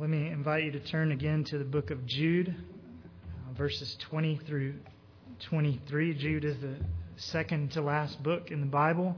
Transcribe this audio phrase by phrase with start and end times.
[0.00, 4.40] let me invite you to turn again to the book of Jude, uh, verses 20
[4.46, 4.72] through
[5.40, 6.14] 23.
[6.14, 6.76] Jude is the
[7.16, 9.14] second to last book in the Bible,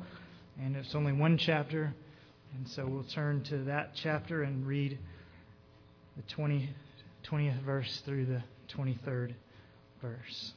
[0.61, 1.95] and it's only one chapter.
[2.57, 4.99] And so we'll turn to that chapter and read
[6.17, 6.69] the 20,
[7.31, 8.43] 20th verse through the
[8.77, 9.35] 23rd
[10.03, 10.53] verse.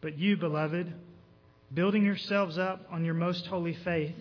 [0.00, 0.92] But you, beloved,
[1.74, 4.14] building yourselves up on your most holy faith,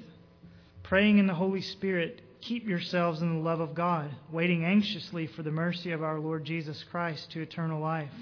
[0.88, 5.44] praying in the Holy Spirit, keep yourselves in the love of God, waiting anxiously for
[5.44, 8.14] the mercy of our Lord Jesus Christ to eternal life.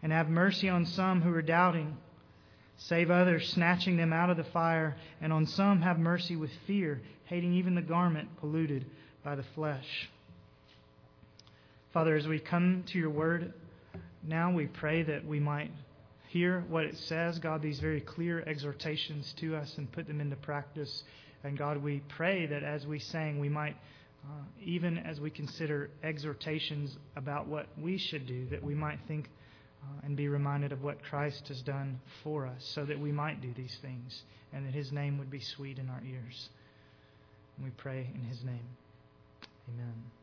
[0.00, 1.96] And have mercy on some who are doubting.
[2.76, 7.02] Save others, snatching them out of the fire, and on some have mercy with fear,
[7.24, 8.86] hating even the garment polluted
[9.24, 10.08] by the flesh.
[11.92, 13.52] Father, as we come to your word,
[14.22, 15.70] now we pray that we might
[16.28, 20.36] hear what it says, God, these very clear exhortations to us and put them into
[20.36, 21.02] practice.
[21.44, 23.76] And God, we pray that as we sang, we might,
[24.24, 29.28] uh, even as we consider exhortations about what we should do, that we might think
[29.82, 33.40] uh, and be reminded of what Christ has done for us so that we might
[33.40, 36.48] do these things and that his name would be sweet in our ears.
[37.56, 38.68] And we pray in his name.
[39.68, 40.21] Amen.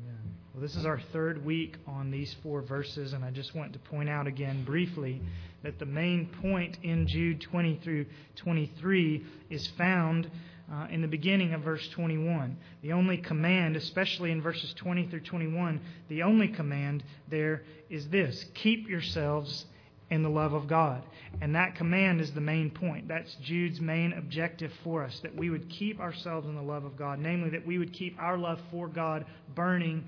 [0.00, 0.18] Amen.
[0.54, 3.78] Well, this is our third week on these four verses, and I just want to
[3.78, 5.20] point out again briefly
[5.62, 10.30] that the main point in Jude 20 through 23 is found
[10.72, 12.56] uh, in the beginning of verse 21.
[12.82, 18.44] The only command, especially in verses 20 through 21, the only command there is this
[18.54, 19.66] keep yourselves
[20.12, 21.02] in the love of God.
[21.40, 23.08] And that command is the main point.
[23.08, 26.98] That's Jude's main objective for us that we would keep ourselves in the love of
[26.98, 29.24] God, namely, that we would keep our love for God
[29.54, 30.04] burning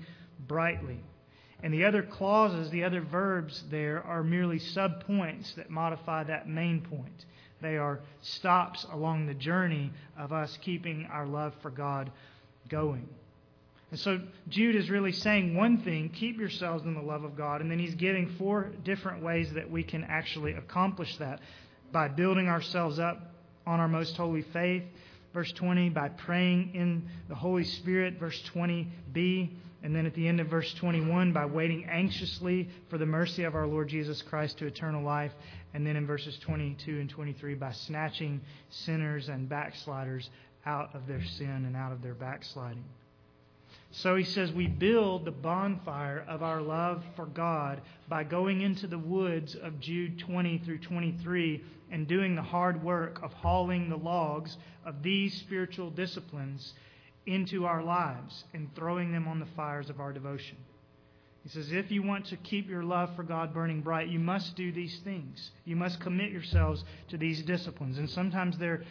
[0.47, 0.99] brightly.
[1.63, 6.81] And the other clauses, the other verbs there, are merely subpoints that modify that main
[6.81, 7.25] point.
[7.59, 12.11] They are stops along the journey of us keeping our love for God
[12.69, 13.09] going.
[13.91, 14.19] And so
[14.49, 17.61] Jude is really saying one thing keep yourselves in the love of God.
[17.61, 21.39] And then he's giving four different ways that we can actually accomplish that
[21.91, 23.33] by building ourselves up
[23.65, 24.83] on our most holy faith.
[25.33, 28.19] Verse 20, by praying in the Holy Spirit.
[28.19, 29.49] Verse 20b.
[29.83, 33.53] And then at the end of verse 21, by waiting anxiously for the mercy of
[33.53, 35.31] our Lord Jesus Christ to eternal life.
[35.75, 40.29] And then in verses 22 and 23, by snatching sinners and backsliders
[40.65, 42.83] out of their sin and out of their backsliding.
[43.97, 47.79] So he says, We build the bonfire of our love for God
[48.09, 53.21] by going into the woods of Jude 20 through 23 and doing the hard work
[53.23, 56.73] of hauling the logs of these spiritual disciplines
[57.25, 60.57] into our lives and throwing them on the fires of our devotion.
[61.43, 64.57] He says, If you want to keep your love for God burning bright, you must
[64.57, 65.51] do these things.
[65.63, 67.97] You must commit yourselves to these disciplines.
[67.97, 68.83] And sometimes they're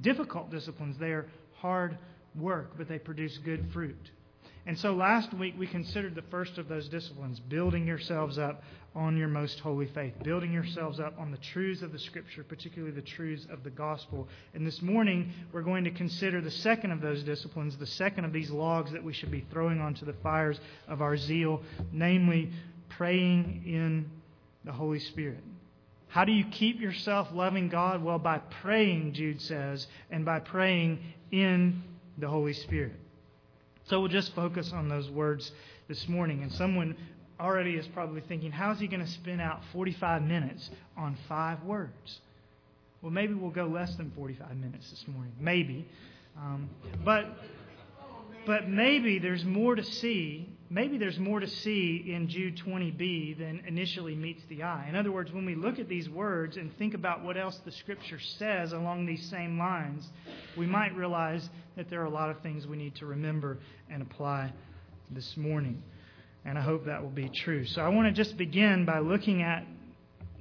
[0.00, 1.98] difficult disciplines, they are hard
[2.34, 4.12] work, but they produce good fruit.
[4.66, 8.64] And so last week we considered the first of those disciplines, building yourselves up
[8.96, 12.92] on your most holy faith, building yourselves up on the truths of the Scripture, particularly
[12.92, 14.26] the truths of the gospel.
[14.54, 18.32] And this morning we're going to consider the second of those disciplines, the second of
[18.32, 21.62] these logs that we should be throwing onto the fires of our zeal,
[21.92, 22.50] namely
[22.88, 24.10] praying in
[24.64, 25.44] the Holy Spirit.
[26.08, 28.02] How do you keep yourself loving God?
[28.02, 30.98] Well, by praying, Jude says, and by praying
[31.30, 31.84] in
[32.18, 32.94] the Holy Spirit.
[33.88, 35.52] So we'll just focus on those words
[35.86, 36.42] this morning.
[36.42, 36.96] And someone
[37.38, 41.62] already is probably thinking, how is he going to spin out 45 minutes on five
[41.62, 42.20] words?
[43.00, 45.32] Well, maybe we'll go less than 45 minutes this morning.
[45.38, 45.86] Maybe.
[46.36, 46.68] Um,
[47.04, 47.26] but,
[48.44, 50.48] but maybe there's more to see.
[50.68, 54.86] Maybe there's more to see in Jude 20b than initially meets the eye.
[54.88, 57.70] In other words, when we look at these words and think about what else the
[57.70, 60.08] Scripture says along these same lines,
[60.56, 64.02] we might realize that there are a lot of things we need to remember and
[64.02, 64.52] apply
[65.10, 65.82] this morning.
[66.44, 67.64] And I hope that will be true.
[67.64, 69.64] So I want to just begin by looking at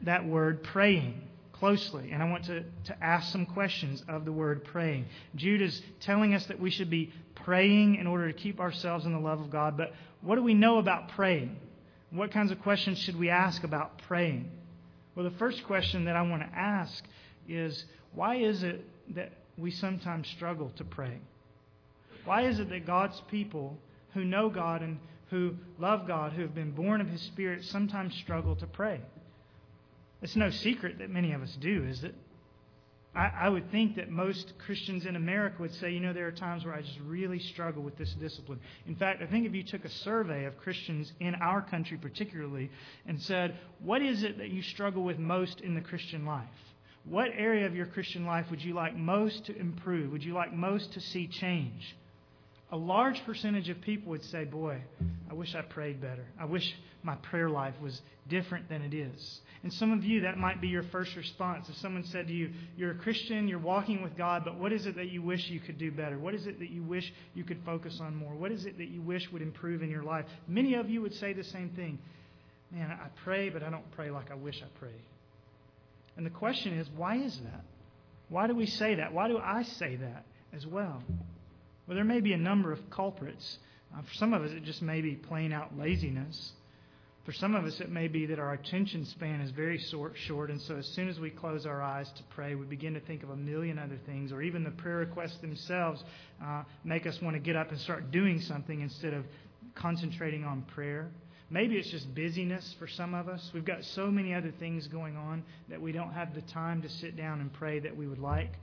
[0.04, 1.22] that word praying
[1.54, 2.12] closely.
[2.12, 5.06] And I want to, to ask some questions of the word praying.
[5.36, 9.14] Jude is telling us that we should be praying in order to keep ourselves in
[9.14, 9.78] the love of God.
[9.78, 9.94] But
[10.26, 11.56] what do we know about praying?
[12.10, 14.50] What kinds of questions should we ask about praying?
[15.14, 17.04] Well, the first question that I want to ask
[17.48, 18.84] is why is it
[19.16, 21.20] that we sometimes struggle to pray?
[22.26, 23.78] Why is it that God's people
[24.14, 24.98] who know God and
[25.30, 29.02] who love God, who have been born of His Spirit, sometimes struggle to pray?
[30.24, 32.16] It's no secret that many of us do, is it?
[33.16, 36.32] I, I would think that most Christians in America would say, you know, there are
[36.32, 38.60] times where I just really struggle with this discipline.
[38.88, 42.70] In fact, I think if you took a survey of Christians in our country particularly
[43.08, 46.44] and said, what is it that you struggle with most in the Christian life?
[47.06, 50.12] What area of your Christian life would you like most to improve?
[50.12, 51.96] Would you like most to see change?
[52.72, 54.82] A large percentage of people would say, Boy,
[55.30, 56.26] I wish I prayed better.
[56.40, 59.42] I wish my prayer life was different than it is.
[59.62, 61.70] And some of you, that might be your first response.
[61.70, 64.88] If someone said to you, You're a Christian, you're walking with God, but what is
[64.88, 66.18] it that you wish you could do better?
[66.18, 68.34] What is it that you wish you could focus on more?
[68.34, 70.26] What is it that you wish would improve in your life?
[70.48, 72.00] Many of you would say the same thing.
[72.72, 74.94] Man, I pray, but I don't pray like I wish I prayed.
[76.18, 77.64] And the question is, why is that?
[78.30, 79.14] Why do we say that?
[79.14, 81.04] Why do I say that as well?
[81.88, 83.60] Well, there may be a number of culprits.
[83.96, 86.54] Uh, for some of us, it just may be plain out laziness.
[87.26, 90.62] For some of us, it may be that our attention span is very short, and
[90.62, 93.32] so as soon as we close our eyes to pray, we begin to think of
[93.32, 96.04] a million other things, or even the prayer requests themselves
[96.44, 99.26] uh, make us want to get up and start doing something instead of
[99.74, 101.10] concentrating on prayer.
[101.50, 103.52] Maybe it's just busyness for some of us.
[103.54, 106.90] We've got so many other things going on that we don't have the time to
[106.90, 108.54] sit down and pray that we would like.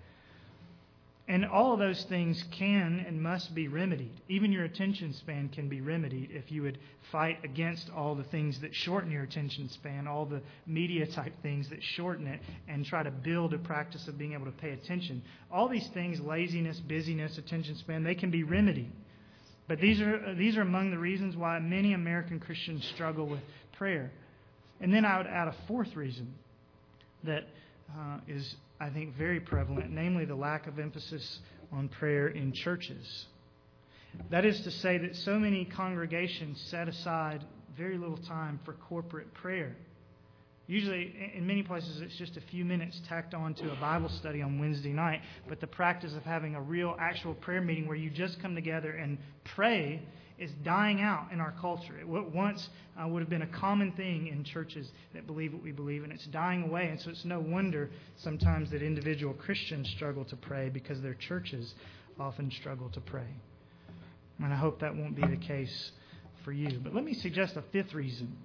[1.32, 4.20] And all of those things can and must be remedied.
[4.28, 6.76] Even your attention span can be remedied if you would
[7.10, 11.70] fight against all the things that shorten your attention span, all the media type things
[11.70, 15.22] that shorten it, and try to build a practice of being able to pay attention.
[15.50, 18.92] All these things laziness, busyness, attention span they can be remedied.
[19.68, 23.40] But these are, these are among the reasons why many American Christians struggle with
[23.78, 24.12] prayer.
[24.82, 26.34] And then I would add a fourth reason
[27.24, 27.44] that
[27.98, 31.38] uh, is I think, very prevalent, namely the lack of emphasis
[31.70, 33.26] on prayer in churches.
[34.30, 37.44] That is to say, that so many congregations set aside
[37.78, 39.76] very little time for corporate prayer.
[40.66, 44.42] Usually, in many places, it's just a few minutes tacked on to a Bible study
[44.42, 45.20] on Wednesday night.
[45.48, 48.90] But the practice of having a real, actual prayer meeting where you just come together
[48.90, 50.02] and pray
[50.38, 51.98] is dying out in our culture.
[51.98, 52.68] It once
[53.00, 56.12] uh, would have been a common thing in churches that believe what we believe, and
[56.12, 56.88] it's dying away.
[56.88, 61.74] And so it's no wonder sometimes that individual Christians struggle to pray because their churches
[62.18, 63.28] often struggle to pray.
[64.42, 65.92] And I hope that won't be the case
[66.44, 66.80] for you.
[66.82, 68.36] But let me suggest a fifth reason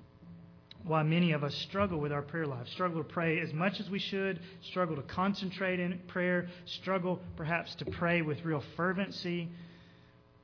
[0.83, 3.89] why many of us struggle with our prayer life, struggle to pray as much as
[3.89, 9.49] we should, struggle to concentrate in prayer, struggle perhaps to pray with real fervency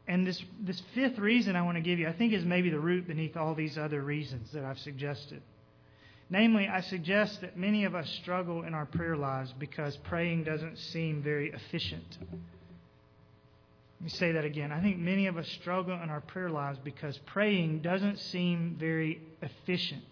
[0.07, 2.79] and this, this fifth reason I want to give you, I think, is maybe the
[2.79, 5.41] root beneath all these other reasons that I've suggested.
[6.29, 10.77] Namely, I suggest that many of us struggle in our prayer lives because praying doesn't
[10.77, 12.17] seem very efficient.
[12.21, 14.71] Let me say that again.
[14.71, 19.21] I think many of us struggle in our prayer lives because praying doesn't seem very
[19.41, 20.03] efficient.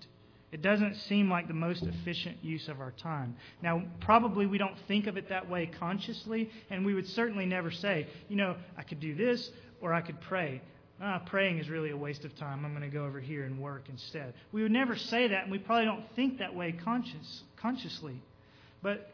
[0.51, 3.35] It doesn't seem like the most efficient use of our time.
[3.61, 7.71] Now, probably we don't think of it that way consciously, and we would certainly never
[7.71, 9.49] say, you know, I could do this
[9.81, 10.61] or I could pray.
[11.01, 12.63] Ah, praying is really a waste of time.
[12.63, 14.33] I'm going to go over here and work instead.
[14.51, 18.21] We would never say that, and we probably don't think that way conscious, consciously.
[18.83, 19.11] But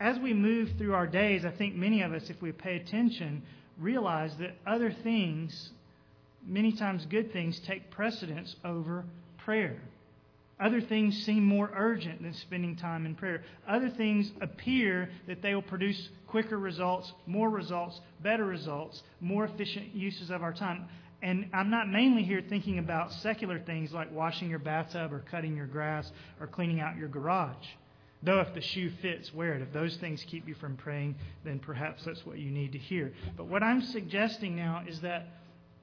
[0.00, 3.42] as we move through our days, I think many of us, if we pay attention,
[3.78, 5.70] realize that other things,
[6.44, 9.04] many times good things, take precedence over
[9.38, 9.80] prayer.
[10.58, 13.42] Other things seem more urgent than spending time in prayer.
[13.68, 19.94] Other things appear that they will produce quicker results, more results, better results, more efficient
[19.94, 20.88] uses of our time.
[21.22, 25.56] And I'm not mainly here thinking about secular things like washing your bathtub or cutting
[25.56, 26.10] your grass
[26.40, 27.66] or cleaning out your garage.
[28.22, 29.62] Though if the shoe fits, wear it.
[29.62, 33.12] If those things keep you from praying, then perhaps that's what you need to hear.
[33.36, 35.28] But what I'm suggesting now is that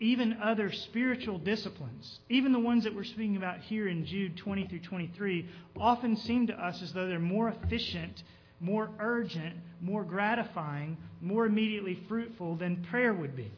[0.04, 4.68] even other spiritual disciplines, even the ones that we're speaking about here in Jude 20
[4.68, 5.48] through 23,
[5.80, 8.22] often seem to us as though they're more efficient,
[8.60, 13.50] more urgent, more gratifying, more immediately fruitful than prayer would be.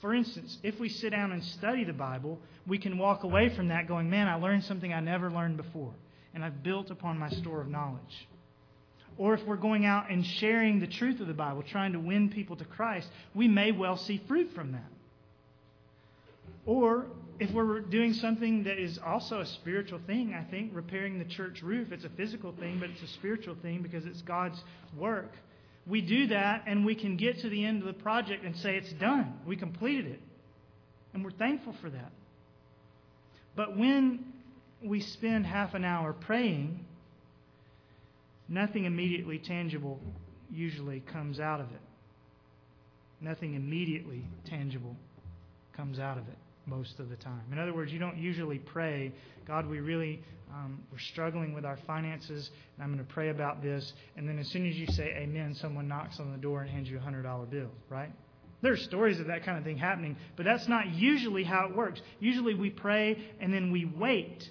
[0.00, 3.68] For instance, if we sit down and study the Bible, we can walk away from
[3.68, 5.92] that going, Man, I learned something I never learned before,
[6.32, 8.26] and I've built upon my store of knowledge.
[9.18, 12.30] Or if we're going out and sharing the truth of the Bible, trying to win
[12.30, 14.90] people to Christ, we may well see fruit from that.
[16.66, 17.06] Or
[17.40, 21.60] if we're doing something that is also a spiritual thing, I think, repairing the church
[21.62, 24.62] roof, it's a physical thing, but it's a spiritual thing because it's God's
[24.96, 25.32] work.
[25.86, 28.76] We do that and we can get to the end of the project and say
[28.76, 29.40] it's done.
[29.44, 30.20] We completed it.
[31.12, 32.12] And we're thankful for that.
[33.56, 34.24] But when
[34.82, 36.84] we spend half an hour praying,
[38.48, 40.00] nothing immediately tangible
[40.50, 41.80] usually comes out of it.
[43.20, 44.96] Nothing immediately tangible
[45.74, 47.42] comes out of it most of the time.
[47.50, 49.12] In other words, you don't usually pray,
[49.46, 53.62] God, we really, um, we're struggling with our finances, and I'm going to pray about
[53.62, 53.92] this.
[54.16, 56.88] And then as soon as you say amen, someone knocks on the door and hands
[56.88, 58.12] you a $100 bill, right?
[58.62, 61.76] There are stories of that kind of thing happening, but that's not usually how it
[61.76, 62.00] works.
[62.20, 64.48] Usually we pray and then we wait.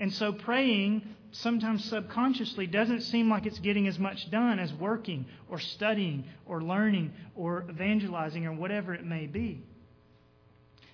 [0.00, 5.26] And so praying sometimes subconsciously doesn't seem like it's getting as much done as working
[5.48, 9.62] or studying or learning or evangelizing or whatever it may be.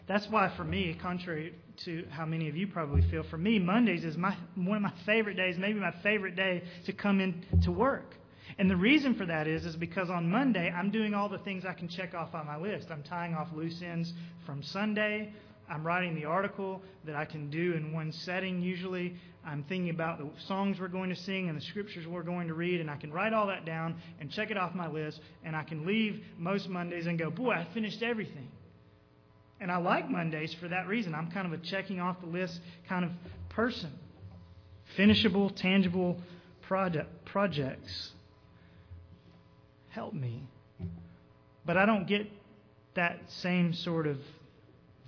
[0.09, 4.05] That's why, for me, contrary to how many of you probably feel, for me, Mondays
[4.05, 7.71] is my, one of my favorite days, maybe my favorite day to come in to
[7.71, 8.15] work.
[8.59, 11.65] And the reason for that is, is because on Monday, I'm doing all the things
[11.67, 12.89] I can check off on my list.
[12.91, 14.15] I'm tying off loose ends
[14.47, 15.33] from Sunday.
[15.71, 19.15] I'm writing the article that I can do in one setting usually.
[19.45, 22.55] I'm thinking about the songs we're going to sing and the scriptures we're going to
[22.55, 25.55] read, and I can write all that down and check it off my list, and
[25.55, 28.49] I can leave most Mondays and go, boy, I finished everything.
[29.61, 31.15] And I like Mondays for that reason.
[31.15, 33.11] I'm kind of a checking off the list kind of
[33.49, 33.91] person.
[34.97, 36.21] Finishable, tangible
[36.63, 38.13] project, projects
[39.91, 40.45] help me.
[41.67, 42.31] But I don't get
[42.95, 44.19] that same sort of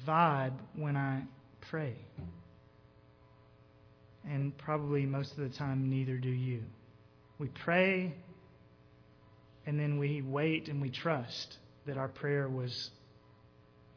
[0.07, 1.23] vibe when I
[1.61, 1.95] pray.
[4.29, 6.63] And probably most of the time, neither do you.
[7.39, 8.15] We pray,
[9.65, 12.91] and then we wait and we trust that our prayer was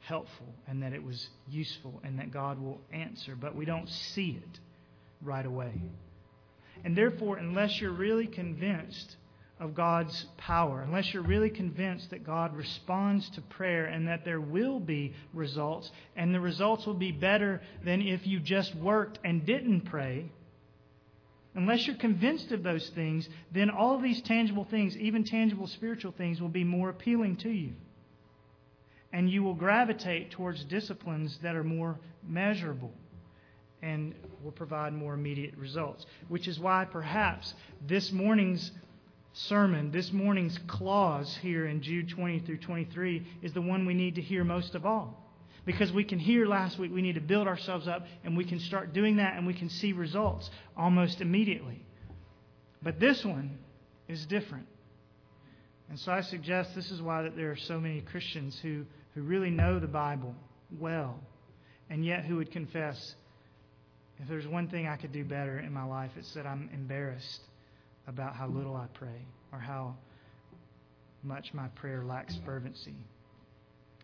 [0.07, 4.39] helpful and that it was useful and that God will answer, but we don't see
[4.41, 4.59] it
[5.21, 5.73] right away.
[6.83, 9.15] And therefore, unless you're really convinced
[9.59, 14.41] of God's power, unless you're really convinced that God responds to prayer and that there
[14.41, 19.45] will be results, and the results will be better than if you just worked and
[19.45, 20.29] didn't pray,
[21.55, 26.41] unless you're convinced of those things, then all these tangible things, even tangible spiritual things,
[26.41, 27.73] will be more appealing to you.
[29.13, 32.91] And you will gravitate towards disciplines that are more measurable
[33.81, 36.05] and will provide more immediate results.
[36.27, 37.53] Which is why perhaps
[37.87, 38.71] this morning's
[39.33, 44.15] sermon, this morning's clause here in Jude 20 through 23, is the one we need
[44.15, 45.19] to hear most of all.
[45.65, 48.59] Because we can hear last week, we need to build ourselves up, and we can
[48.59, 51.83] start doing that, and we can see results almost immediately.
[52.81, 53.57] But this one
[54.07, 54.67] is different.
[55.89, 59.21] And so I suggest this is why that there are so many Christians who, who
[59.21, 60.35] really know the Bible
[60.79, 61.19] well,
[61.89, 63.15] and yet who would confess,
[64.19, 67.41] if there's one thing I could do better in my life, it's that I'm embarrassed
[68.07, 69.95] about how little I pray or how
[71.23, 72.95] much my prayer lacks fervency.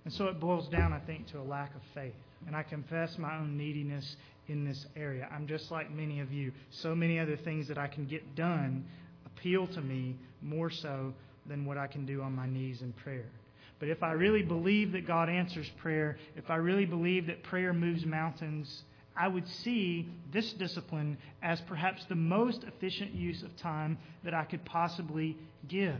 [0.06, 2.14] And so it boils down, I think, to a lack of faith.
[2.48, 4.16] And I confess my own neediness
[4.48, 5.28] in this area.
[5.32, 6.52] I'm just like many of you.
[6.70, 8.86] So many other things that I can get done
[9.26, 11.14] appeal to me more so
[11.46, 13.30] than what I can do on my knees in prayer.
[13.80, 17.74] But if I really believe that God answers prayer, if I really believe that prayer
[17.74, 18.84] moves mountains,
[19.16, 24.44] I would see this discipline as perhaps the most efficient use of time that I
[24.44, 26.00] could possibly give.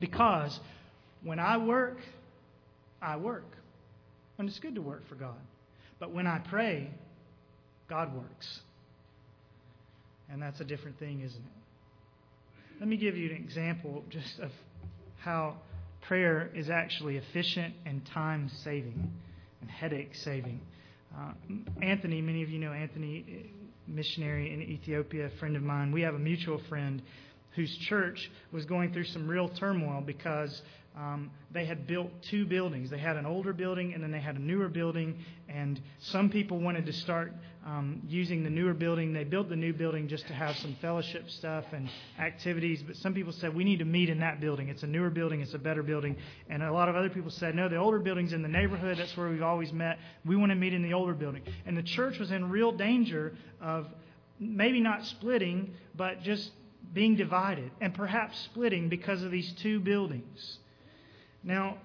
[0.00, 0.58] Because
[1.22, 1.98] when I work,
[3.00, 3.44] I work.
[4.38, 5.40] And it's good to work for God.
[5.98, 6.90] But when I pray,
[7.88, 8.60] God works.
[10.30, 12.80] And that's a different thing, isn't it?
[12.80, 14.50] Let me give you an example just of
[15.18, 15.56] how
[16.08, 19.10] prayer is actually efficient and time saving
[19.60, 20.60] and headache saving.
[21.16, 21.32] Uh,
[21.82, 25.92] Anthony, many of you know Anthony, uh, missionary in Ethiopia, a friend of mine.
[25.92, 27.02] We have a mutual friend
[27.54, 30.62] whose church was going through some real turmoil because
[30.96, 32.88] um, they had built two buildings.
[32.88, 35.18] They had an older building and then they had a newer building.
[35.46, 37.34] And some people wanted to start
[37.66, 39.12] um, using the newer building.
[39.12, 42.82] They built the new building just to have some fellowship stuff and activities.
[42.82, 44.70] But some people said, we need to meet in that building.
[44.70, 46.16] It's a newer building, it's a better building.
[46.48, 48.96] And a lot of other people said, no, the older building's in the neighborhood.
[48.96, 49.98] That's where we've always met.
[50.24, 51.42] We want to meet in the older building.
[51.66, 53.86] And the church was in real danger of
[54.40, 56.50] maybe not splitting, but just
[56.94, 60.58] being divided and perhaps splitting because of these two buildings.
[61.42, 61.78] Now,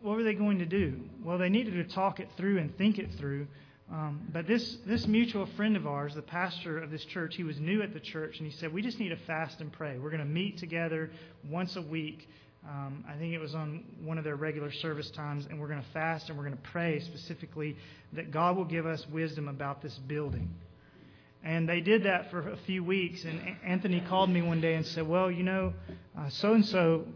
[0.00, 1.00] what were they going to do?
[1.22, 3.46] Well, they needed to talk it through and think it through.
[3.92, 7.58] Um, but this, this mutual friend of ours, the pastor of this church, he was
[7.58, 9.98] new at the church, and he said, We just need to fast and pray.
[9.98, 11.10] We're going to meet together
[11.48, 12.28] once a week.
[12.68, 15.82] Um, I think it was on one of their regular service times, and we're going
[15.82, 17.76] to fast and we're going to pray specifically
[18.12, 20.50] that God will give us wisdom about this building.
[21.42, 24.86] And they did that for a few weeks, and Anthony called me one day and
[24.86, 25.72] said, Well, you know,
[26.28, 27.06] so and so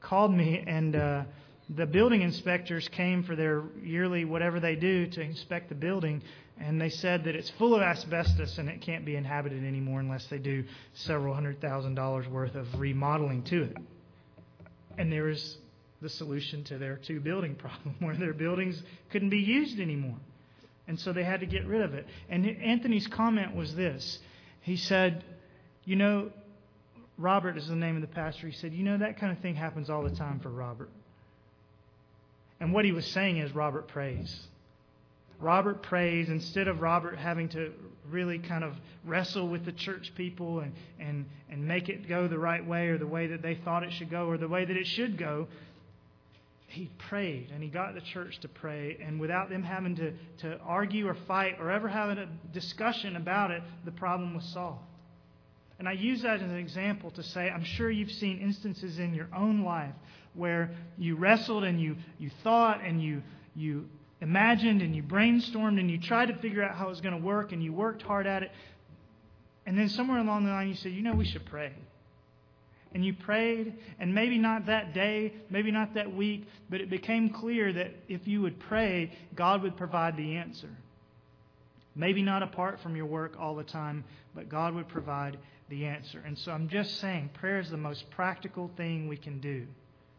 [0.00, 1.24] called me, and uh,
[1.68, 6.22] the building inspectors came for their yearly whatever they do to inspect the building,
[6.60, 10.26] and they said that it's full of asbestos and it can't be inhabited anymore unless
[10.26, 10.64] they do
[10.94, 13.76] several hundred thousand dollars worth of remodeling to it.
[14.96, 15.58] And there was
[16.00, 20.16] the solution to their two building problem, where their buildings couldn't be used anymore.
[20.86, 22.06] And so they had to get rid of it.
[22.30, 24.18] And Anthony's comment was this
[24.62, 25.22] He said,
[25.84, 26.30] You know,
[27.18, 28.46] Robert is the name of the pastor.
[28.46, 30.90] He said, You know, that kind of thing happens all the time for Robert.
[32.60, 34.46] And what he was saying is, Robert prays.
[35.40, 37.72] Robert prays, instead of Robert having to
[38.10, 42.38] really kind of wrestle with the church people and, and, and make it go the
[42.38, 44.76] right way or the way that they thought it should go or the way that
[44.76, 45.46] it should go,
[46.66, 48.98] he prayed and he got the church to pray.
[49.00, 53.52] And without them having to, to argue or fight or ever having a discussion about
[53.52, 54.82] it, the problem was solved.
[55.78, 59.14] And I use that as an example to say I'm sure you've seen instances in
[59.14, 59.94] your own life
[60.34, 63.22] where you wrestled and you, you thought and you,
[63.54, 63.88] you
[64.20, 67.24] imagined and you brainstormed and you tried to figure out how it was going to
[67.24, 68.50] work and you worked hard at it.
[69.66, 71.72] And then somewhere along the line you said, you know, we should pray.
[72.94, 77.28] And you prayed, and maybe not that day, maybe not that week, but it became
[77.28, 80.70] clear that if you would pray, God would provide the answer.
[81.94, 84.04] Maybe not apart from your work all the time,
[84.34, 85.36] but God would provide
[85.68, 86.22] the answer.
[86.24, 89.66] And so I'm just saying, prayer is the most practical thing we can do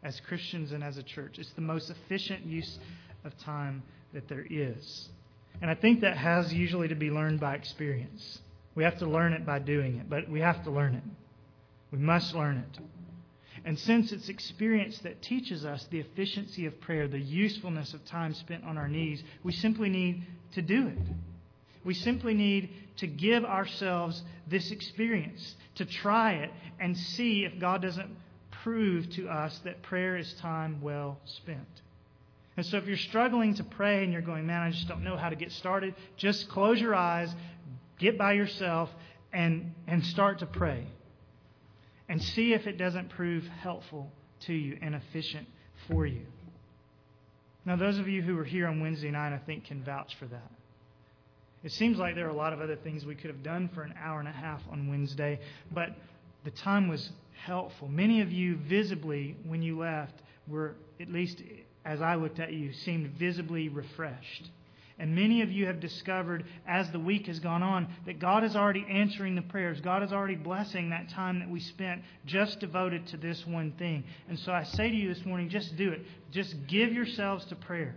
[0.04, 1.40] as Christians and as a church.
[1.40, 2.80] It's the most efficient use
[3.24, 5.10] of time that there is.
[5.62, 8.40] And I think that has usually to be learned by experience.
[8.76, 11.04] We have to learn it by doing it, but we have to learn it.
[11.92, 12.80] We must learn it.
[13.66, 18.34] And since it's experience that teaches us the efficiency of prayer, the usefulness of time
[18.34, 21.08] spent on our knees, we simply need to do it.
[21.84, 27.82] We simply need to give ourselves this experience, to try it and see if God
[27.82, 28.10] doesn't
[28.64, 31.82] prove to us that prayer is time well spent.
[32.58, 35.16] And so if you're struggling to pray and you're going, man, I just don't know
[35.16, 37.34] how to get started, just close your eyes,
[37.98, 38.90] get by yourself,
[39.32, 40.86] and, and start to pray.
[42.10, 45.48] And see if it doesn't prove helpful to you and efficient
[45.88, 46.26] for you.
[47.66, 50.26] Now, those of you who were here on Wednesday night, I think, can vouch for
[50.26, 50.52] that.
[51.64, 53.84] It seems like there are a lot of other things we could have done for
[53.84, 55.40] an hour and a half on Wednesday,
[55.72, 55.90] but
[56.46, 57.12] the time was
[57.44, 57.88] helpful.
[57.88, 60.14] Many of you visibly, when you left,
[60.48, 61.42] were, at least
[61.86, 64.50] as I looked at you, seemed visibly refreshed.
[65.00, 68.56] And many of you have discovered as the week has gone on that God is
[68.56, 69.80] already answering the prayers.
[69.80, 74.04] God is already blessing that time that we spent just devoted to this one thing.
[74.28, 76.02] And so I say to you this morning just do it.
[76.32, 77.96] Just give yourselves to prayer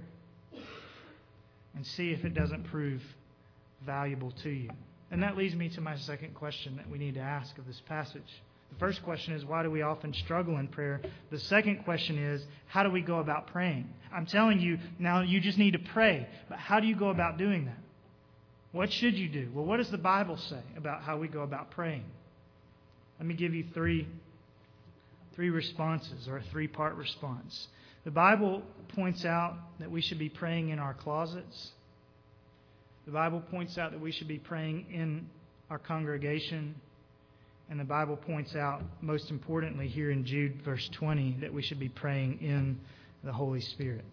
[1.74, 3.02] and see if it doesn't prove
[3.84, 4.70] valuable to you.
[5.10, 7.80] And that leads me to my second question that we need to ask of this
[7.86, 8.22] passage.
[8.72, 11.02] The first question is, why do we often struggle in prayer?
[11.30, 13.92] The second question is, how do we go about praying?
[14.12, 17.36] I'm telling you, now you just need to pray, but how do you go about
[17.36, 17.78] doing that?
[18.72, 19.50] What should you do?
[19.52, 22.04] Well, what does the Bible say about how we go about praying?
[23.18, 24.08] Let me give you three,
[25.34, 27.68] three responses, or a three part response.
[28.04, 28.62] The Bible
[28.96, 31.72] points out that we should be praying in our closets.
[33.06, 35.28] The Bible points out that we should be praying in
[35.70, 36.74] our congregation
[37.72, 41.80] and the Bible points out, most importantly, here in Jude, verse 20, that we should
[41.80, 42.78] be praying in
[43.24, 44.04] the Holy Spirit.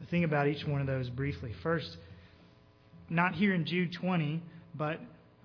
[0.00, 1.54] The thing about each one of those briefly.
[1.62, 1.96] First,
[3.08, 4.42] not here in Jude 20,
[4.74, 5.00] but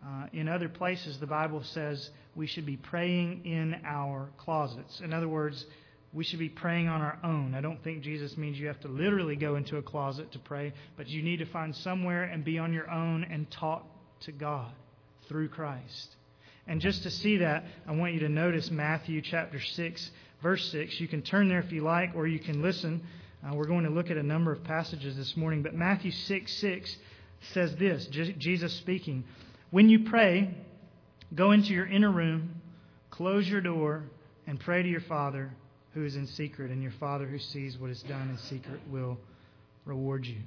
[0.06, 5.00] uh, in other places, the Bible says we should be praying in our closets.
[5.00, 5.66] In other words,
[6.14, 7.54] we should be praying on our own.
[7.54, 10.74] I don't think Jesus means you have to literally go into a closet to pray,
[10.96, 13.86] but you need to find somewhere and be on your own and talk
[14.22, 14.72] to God
[15.28, 16.16] through Christ.
[16.66, 21.00] And just to see that, I want you to notice Matthew chapter 6, verse 6.
[21.00, 23.04] You can turn there if you like, or you can listen.
[23.46, 26.54] Uh, we're going to look at a number of passages this morning, but Matthew 6,
[26.54, 26.98] 6
[27.54, 29.24] says this Jesus speaking,
[29.72, 30.56] When you pray,
[31.36, 32.62] go into your inner room,
[33.12, 34.04] close your door,
[34.48, 35.52] and pray to your Father
[35.98, 39.18] who is in secret, and your Father who sees what is done in secret will
[39.84, 40.38] reward you.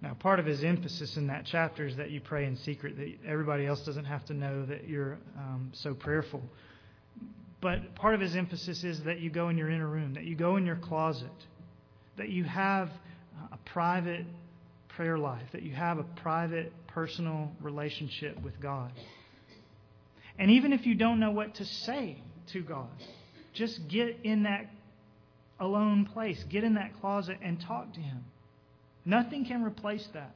[0.00, 3.12] Now, part of his emphasis in that chapter is that you pray in secret, that
[3.28, 6.42] everybody else doesn't have to know that you're um, so prayerful.
[7.60, 10.36] But part of his emphasis is that you go in your inner room, that you
[10.36, 11.28] go in your closet,
[12.16, 12.88] that you have
[13.52, 14.24] a private
[14.88, 18.90] prayer life, that you have a private, personal relationship with God.
[20.38, 22.88] And even if you don't know what to say to God,
[23.54, 24.68] just get in that
[25.58, 28.24] alone place, get in that closet and talk to Him.
[29.04, 30.34] Nothing can replace that.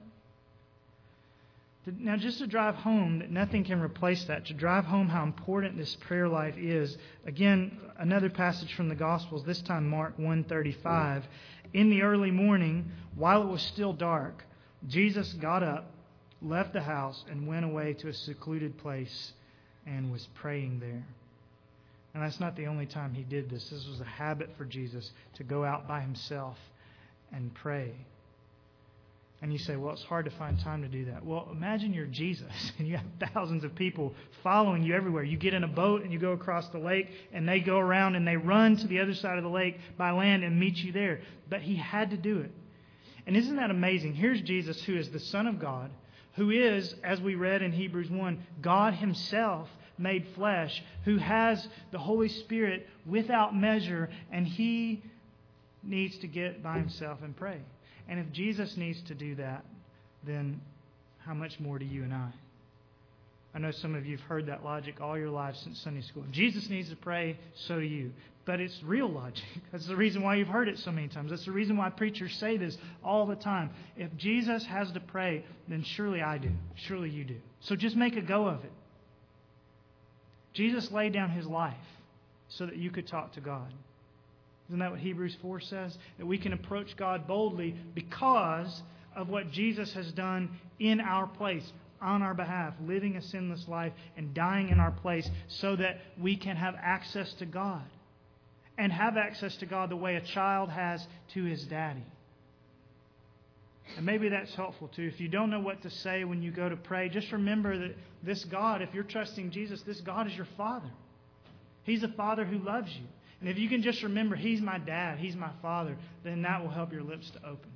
[1.99, 5.79] Now, just to drive home that nothing can replace that, to drive home how important
[5.79, 11.27] this prayer life is, again, another passage from the Gospels, this time Mark 135.
[11.73, 14.45] In the early morning, while it was still dark,
[14.87, 15.91] Jesus got up,
[16.43, 19.33] left the house, and went away to a secluded place
[19.87, 21.07] and was praying there.
[22.15, 23.69] And that's not the only time he did this.
[23.69, 26.57] This was a habit for Jesus to go out by himself
[27.33, 27.95] and pray.
[29.41, 31.25] And you say, well, it's hard to find time to do that.
[31.25, 35.23] Well, imagine you're Jesus and you have thousands of people following you everywhere.
[35.23, 38.17] You get in a boat and you go across the lake, and they go around
[38.17, 40.93] and they run to the other side of the lake by land and meet you
[40.93, 41.21] there.
[41.49, 42.51] But he had to do it.
[43.27, 44.15] And isn't that amazing?
[44.15, 45.91] Here's Jesus, who is the Son of God,
[46.35, 49.69] who is, as we read in Hebrews 1, God Himself
[49.99, 55.03] made flesh, who has the Holy Spirit without measure, and He
[55.83, 57.61] needs to get by Himself and pray.
[58.09, 59.65] And if Jesus needs to do that,
[60.27, 60.61] then
[61.19, 62.31] how much more do you and I?
[63.55, 66.25] I know some of you have heard that logic all your life since Sunday school.
[66.31, 68.13] Jesus needs to pray, so do you.
[68.45, 69.45] But it's real logic.
[69.73, 71.31] That's the reason why you've heard it so many times.
[71.31, 73.71] That's the reason why preachers say this all the time.
[73.97, 76.51] If Jesus has to pray, then surely I do.
[76.77, 77.37] Surely you do.
[77.61, 78.73] So just make a go of it.
[80.59, 81.77] Jesus laid down his life
[82.49, 83.73] so that you could talk to God.
[84.69, 85.97] Isn't that what Hebrews 4 says?
[86.19, 88.83] That we can approach God boldly because
[89.15, 93.93] of what Jesus has done in our place on our behalf, living a sinless life
[94.17, 97.85] and dying in our place so that we can have access to God.
[98.77, 102.05] And have access to God the way a child has to his daddy.
[103.97, 105.11] And maybe that's helpful too.
[105.13, 107.97] If you don't know what to say when you go to pray, just remember that
[108.23, 110.91] this God, if you're trusting Jesus, this God is your Father.
[111.85, 113.07] He's a Father who loves you.
[113.41, 116.71] And if you can just remember, He's my dad, He's my Father, then that will
[116.71, 117.71] help your lips to open.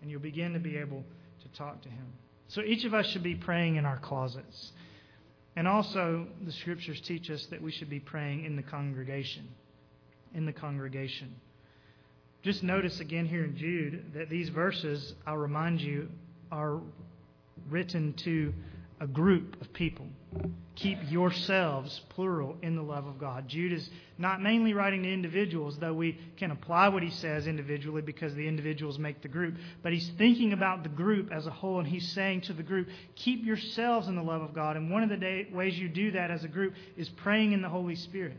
[0.00, 1.04] And you'll begin to be able
[1.42, 2.06] to talk to Him.
[2.48, 4.72] So each of us should be praying in our closets.
[5.54, 9.48] And also, the scriptures teach us that we should be praying in the congregation.
[10.34, 11.34] In the congregation.
[12.42, 16.08] Just notice again here in Jude that these verses, I'll remind you,
[16.50, 16.80] are
[17.70, 18.52] written to
[19.00, 20.06] a group of people.
[20.74, 23.46] Keep yourselves, plural, in the love of God.
[23.46, 28.02] Jude is not mainly writing to individuals, though we can apply what he says individually
[28.02, 29.54] because the individuals make the group.
[29.82, 32.88] But he's thinking about the group as a whole, and he's saying to the group,
[33.14, 34.76] Keep yourselves in the love of God.
[34.76, 37.62] And one of the day, ways you do that as a group is praying in
[37.62, 38.36] the Holy Spirit.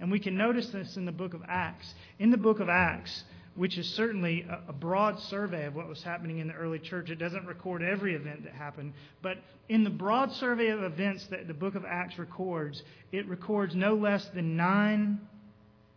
[0.00, 1.94] And we can notice this in the book of Acts.
[2.18, 3.24] In the book of Acts,
[3.58, 7.10] which is certainly a, broad survey of what was happening in the early church.
[7.10, 11.48] It doesn't record every event that happened, but in the broad survey of events that
[11.48, 15.20] the book of Acts records, it records no less than nine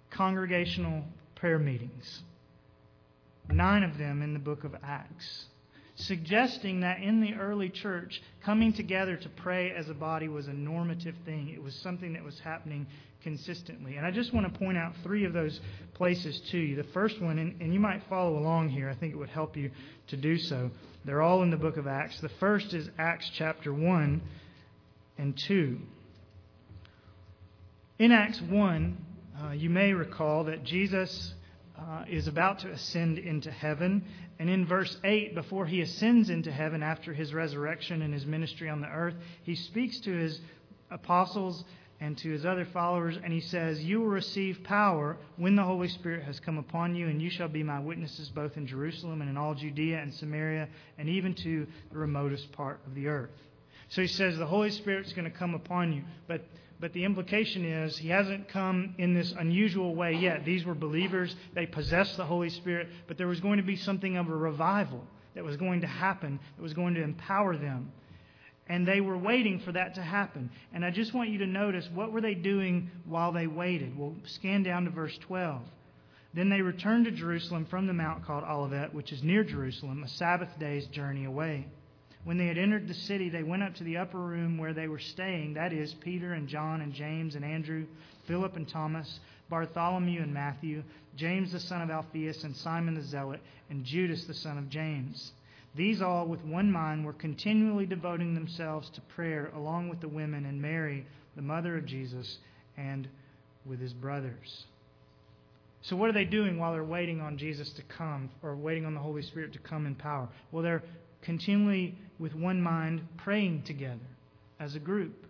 [0.10, 1.04] congregational
[1.36, 2.24] prayer meetings.
[3.52, 5.46] Nine of them in the book of Acts.
[5.94, 10.54] Suggesting that in the early church, coming together to pray as a body was a
[10.54, 11.50] normative thing.
[11.50, 12.88] It was something that was happening
[13.24, 13.98] consistently.
[13.98, 15.60] And I just want to point out three of those
[15.94, 16.76] places to you.
[16.76, 19.56] The first one, and, and you might follow along here, I think it would help
[19.56, 19.72] you
[20.08, 20.72] to do so.
[21.06, 22.20] They're all in the book of Acts.
[22.22, 24.22] The first is Acts chapter 1
[25.18, 25.80] and 2.
[28.00, 28.98] In Acts 1,
[29.42, 31.34] uh, you may recall that Jesus
[31.78, 34.04] uh, is about to ascend into heaven.
[34.40, 38.70] And in verse 8, before he ascends into heaven after his resurrection and his ministry
[38.70, 40.40] on the earth, he speaks to his
[40.90, 41.64] apostles
[42.02, 45.88] and to his other followers, and he says, You will receive power when the Holy
[45.88, 49.30] Spirit has come upon you, and you shall be my witnesses both in Jerusalem and
[49.30, 53.30] in all Judea and Samaria, and even to the remotest part of the earth.
[53.90, 56.42] So he says the Holy Spirit is going to come upon you, but
[56.80, 60.44] but the implication is he hasn't come in this unusual way yet.
[60.44, 64.18] These were believers, they possessed the Holy Spirit, but there was going to be something
[64.18, 67.92] of a revival that was going to happen, that was going to empower them.
[68.72, 70.50] And they were waiting for that to happen.
[70.74, 74.00] And I just want you to notice what were they doing while they waited?
[74.00, 75.62] Well, scan down to verse 12.
[76.34, 80.08] Then they returned to Jerusalem from the mount called Olivet, which is near Jerusalem, a
[80.08, 81.68] Sabbath day's journey away.
[82.24, 84.88] When they had entered the city, they went up to the upper room where they
[84.88, 87.88] were staying that is, Peter and John and James and Andrew,
[88.26, 90.84] Philip and Thomas, Bartholomew and Matthew,
[91.18, 95.34] James the son of Alphaeus and Simon the Zealot, and Judas the son of James.
[95.76, 100.46] These all, with one mind, were continually devoting themselves to prayer, along with the women
[100.46, 101.06] and Mary,
[101.36, 102.40] the mother of Jesus,
[102.78, 103.08] and
[103.66, 104.66] with his brothers.
[105.84, 108.94] So, what are they doing while they're waiting on Jesus to come, or waiting on
[108.94, 110.28] the Holy Spirit to come in power?
[110.52, 110.84] Well, they're
[111.22, 114.00] continually, with one mind, praying together
[114.60, 115.26] as a group.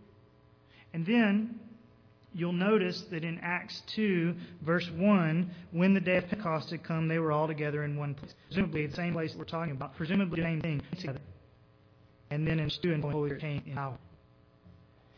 [0.94, 1.61] And then
[2.34, 7.08] You'll notice that in Acts 2, verse 1, when the day of Pentecost had come,
[7.08, 8.34] they were all together in one place.
[8.48, 9.96] Presumably the same place we're talking about.
[9.98, 11.20] Presumably the same thing together.
[12.30, 13.98] And then in 2 and the Holy Spirit came in power.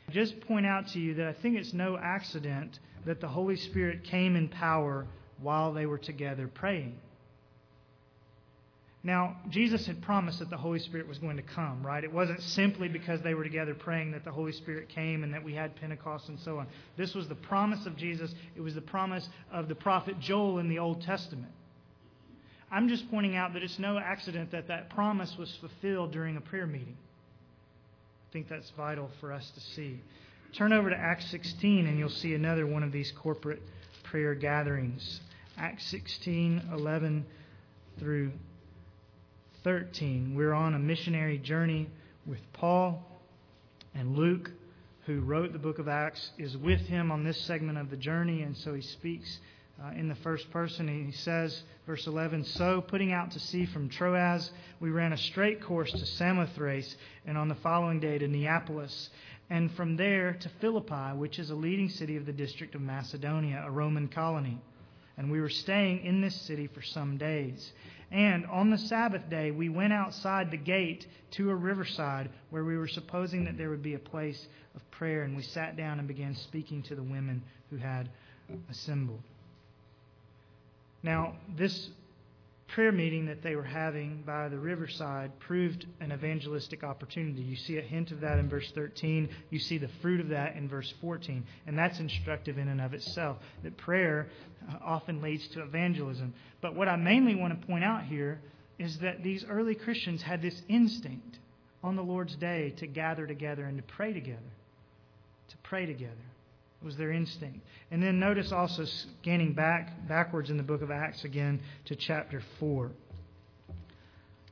[0.10, 4.04] Just point out to you that I think it's no accident that the Holy Spirit
[4.04, 5.06] came in power
[5.40, 6.96] while they were together praying.
[9.06, 12.04] Now, Jesus had promised that the Holy Spirit was going to come, right?
[12.04, 15.44] It wasn't simply because they were together praying that the Holy Spirit came and that
[15.44, 16.68] we had Pentecost and so on.
[16.96, 20.70] This was the promise of Jesus, it was the promise of the prophet Joel in
[20.70, 21.52] the Old Testament.
[22.72, 26.42] I'm just pointing out that it's no accident that that promise was fulfilled during a
[26.42, 26.98] prayer meeting.
[28.30, 30.00] I think that's vital for us to see.
[30.54, 33.62] Turn over to Acts 16 and you'll see another one of these corporate
[34.04, 35.20] prayer gatherings.
[35.58, 37.26] Acts 16, 11
[38.00, 38.32] through
[39.64, 40.36] 13.
[40.36, 41.88] We're on a missionary journey
[42.26, 43.02] with Paul,
[43.96, 44.52] and Luke,
[45.06, 48.42] who wrote the book of Acts, is with him on this segment of the journey,
[48.42, 49.40] and so he speaks
[49.82, 51.06] uh, in the first person.
[51.06, 55.62] He says, verse 11, So, putting out to sea from Troas, we ran a straight
[55.62, 56.96] course to Samothrace,
[57.26, 59.10] and on the following day to Neapolis,
[59.50, 63.64] and from there to Philippi, which is a leading city of the district of Macedonia,
[63.66, 64.60] a Roman colony.
[65.18, 67.72] And we were staying in this city for some days.
[68.14, 72.78] And on the Sabbath day, we went outside the gate to a riverside where we
[72.78, 75.24] were supposing that there would be a place of prayer.
[75.24, 78.10] And we sat down and began speaking to the women who had
[78.70, 79.24] assembled.
[81.02, 81.90] Now, this
[82.68, 87.42] prayer meeting that they were having by the riverside proved an evangelistic opportunity.
[87.42, 89.30] You see a hint of that in verse 13.
[89.50, 91.46] You see the fruit of that in verse 14.
[91.68, 94.28] And that's instructive in and of itself that prayer
[94.70, 96.34] uh, often leads to evangelism.
[96.62, 98.42] But what I mainly want to point out here
[98.80, 101.40] is that these early Christians had this instinct
[101.84, 104.40] on the Lord's day to gather together and to pray together.
[105.50, 106.33] To pray together
[106.84, 107.60] was their instinct.
[107.92, 112.42] And then notice also scanning back backwards in the book of Acts again to chapter
[112.60, 112.92] 4.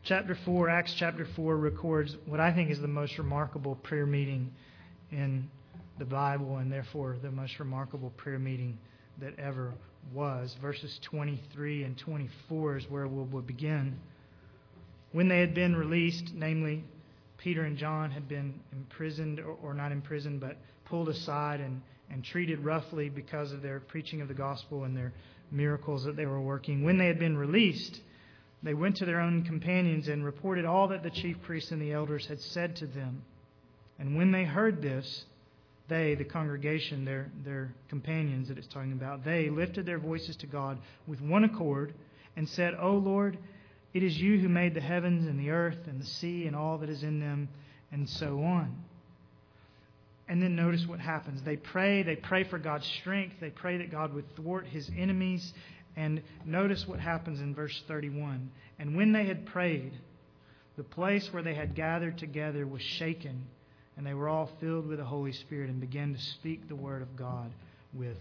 [0.04, 4.52] Chapter 4, Acts chapter 4 records what I think is the most remarkable prayer meeting
[5.12, 5.50] in
[6.00, 8.78] the Bible and therefore the most remarkable prayer meeting
[9.20, 9.74] that ever
[10.14, 10.56] was.
[10.62, 14.00] Verses 23 and 24 is where we'll, we'll begin.
[15.12, 16.84] When they had been released, namely
[17.38, 22.24] Peter and John had been imprisoned, or, or not imprisoned, but pulled aside and and
[22.24, 25.14] treated roughly because of their preaching of the gospel and their
[25.52, 26.84] miracles that they were working.
[26.84, 28.02] When they had been released,
[28.64, 31.94] they went to their own companions and reported all that the chief priests and the
[31.94, 33.24] elders had said to them.
[33.98, 35.26] And when they heard this,
[35.88, 40.48] they, the congregation, their, their companions that it's talking about, they lifted their voices to
[40.48, 41.94] God with one accord
[42.36, 43.38] and said, O Lord,
[43.94, 46.78] it is you who made the heavens and the earth and the sea and all
[46.78, 47.50] that is in them,
[47.92, 48.84] and so on.
[50.32, 51.42] And then notice what happens.
[51.44, 52.04] They pray.
[52.04, 53.36] They pray for God's strength.
[53.42, 55.54] They pray that God would thwart his enemies.
[55.98, 58.50] And notice what happens in verse 31.
[58.80, 59.92] And when they had prayed,
[60.78, 63.44] the place where they had gathered together was shaken,
[63.98, 67.02] and they were all filled with the Holy Spirit and began to speak the word
[67.02, 67.52] of God
[67.94, 68.16] with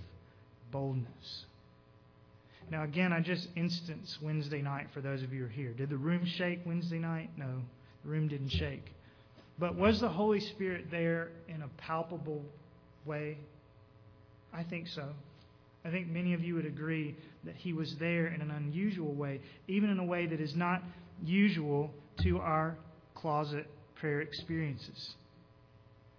[0.72, 1.44] boldness.
[2.72, 5.72] Now, again, I just instance Wednesday night for those of you who are here.
[5.74, 7.30] Did the room shake Wednesday night?
[7.36, 7.62] No,
[8.02, 8.96] the room didn't shake.
[9.60, 12.42] But was the Holy Spirit there in a palpable
[13.04, 13.36] way?
[14.54, 15.10] I think so.
[15.84, 19.40] I think many of you would agree that he was there in an unusual way,
[19.68, 20.82] even in a way that is not
[21.22, 21.90] usual
[22.22, 22.76] to our
[23.14, 25.14] closet prayer experiences.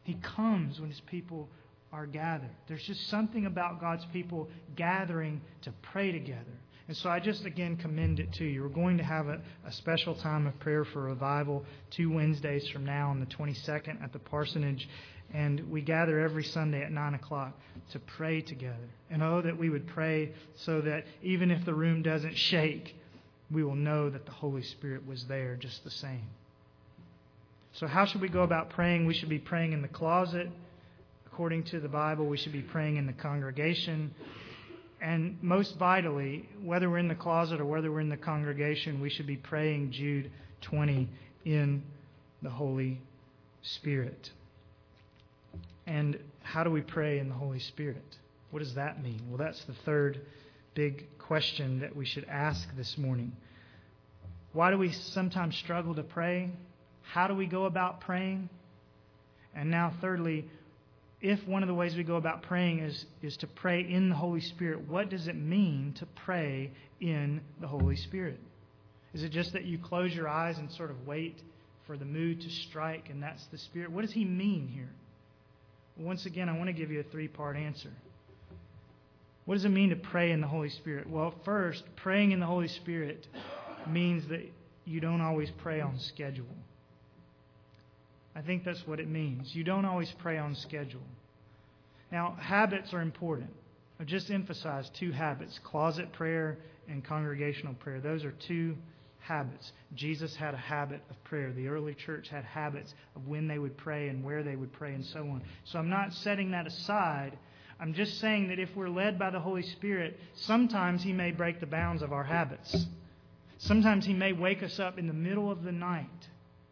[0.04, 1.50] He comes when his people
[1.92, 2.50] are gathered.
[2.68, 6.58] There's just something about God's people gathering to pray together.
[6.92, 8.64] And so I just again commend it to you.
[8.64, 12.86] We're going to have a, a special time of prayer for revival two Wednesdays from
[12.86, 14.90] now on the 22nd at the parsonage.
[15.34, 17.58] And we gather every Sunday at 9 o'clock
[17.94, 18.90] to pray together.
[19.10, 22.94] And oh, that we would pray so that even if the room doesn't shake,
[23.50, 26.28] we will know that the Holy Spirit was there just the same.
[27.72, 29.06] So, how should we go about praying?
[29.06, 30.50] We should be praying in the closet.
[31.26, 34.14] According to the Bible, we should be praying in the congregation.
[35.02, 39.10] And most vitally, whether we're in the closet or whether we're in the congregation, we
[39.10, 41.10] should be praying Jude 20
[41.46, 41.82] in
[42.44, 43.02] the Holy
[43.64, 44.30] Spirit.
[45.88, 48.04] And how do we pray in the Holy Spirit?
[48.52, 49.22] What does that mean?
[49.28, 50.22] Well, that's the third
[50.76, 53.32] big question that we should ask this morning.
[54.54, 56.52] Why do we sometimes struggle to pray?
[57.02, 58.50] How do we go about praying?
[59.56, 60.46] And now, thirdly,
[61.22, 64.16] if one of the ways we go about praying is, is to pray in the
[64.16, 68.40] Holy Spirit, what does it mean to pray in the Holy Spirit?
[69.14, 71.42] Is it just that you close your eyes and sort of wait
[71.86, 73.92] for the mood to strike and that's the Spirit?
[73.92, 74.90] What does he mean here?
[75.98, 77.92] Once again, I want to give you a three part answer.
[79.46, 81.10] What does it mean to pray in the Holy Spirit?
[81.10, 83.28] Well, first, praying in the Holy Spirit
[83.88, 84.42] means that
[84.86, 86.46] you don't always pray on schedule.
[88.36, 89.54] I think that's what it means.
[89.56, 91.02] You don't always pray on schedule.
[92.12, 93.52] Now, habits are important.
[94.00, 98.00] I just emphasize two habits closet prayer and congregational prayer.
[98.00, 98.76] Those are two
[99.20, 99.72] habits.
[99.94, 101.52] Jesus had a habit of prayer.
[101.52, 104.94] The early church had habits of when they would pray and where they would pray
[104.94, 105.44] and so on.
[105.66, 107.38] So I'm not setting that aside.
[107.80, 111.60] I'm just saying that if we're led by the Holy Spirit, sometimes He may break
[111.60, 112.88] the bounds of our habits.
[113.60, 116.08] Sometimes He may wake us up in the middle of the night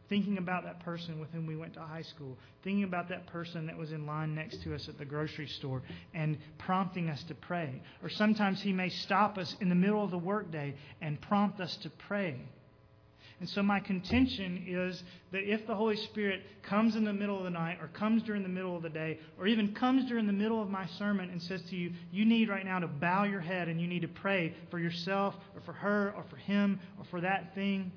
[0.10, 3.68] thinking about that person with whom we went to high school, thinking about that person
[3.68, 5.82] that was in line next to us at the grocery store,
[6.14, 7.82] and prompting us to pray.
[8.04, 11.76] Or sometimes He may stop us in the middle of the workday and prompt us
[11.78, 12.40] to pray.
[13.40, 17.46] And so my contention is that if the Holy Spirit comes in the middle of
[17.46, 20.34] the night or comes during the middle of the day or even comes during the
[20.34, 23.40] middle of my sermon and says to you, you need right now to bow your
[23.40, 27.06] head and you need to pray for yourself or for her or for him or
[27.06, 27.94] for that thing,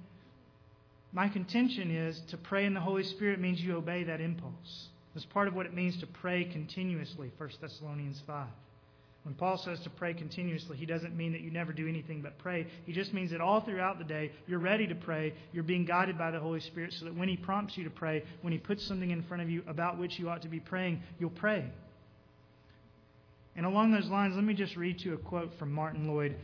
[1.12, 4.88] my contention is to pray in the Holy Spirit means you obey that impulse.
[5.14, 8.46] That's part of what it means to pray continuously, 1 Thessalonians 5.
[9.24, 12.38] When Paul says to pray continuously, he doesn't mean that you never do anything but
[12.38, 12.66] pray.
[12.86, 15.34] He just means that all throughout the day, you're ready to pray.
[15.52, 18.24] You're being guided by the Holy Spirit so that when he prompts you to pray,
[18.40, 21.02] when he puts something in front of you about which you ought to be praying,
[21.20, 21.70] you'll pray.
[23.54, 26.36] And along those lines, let me just read you a quote from Martin Lloyd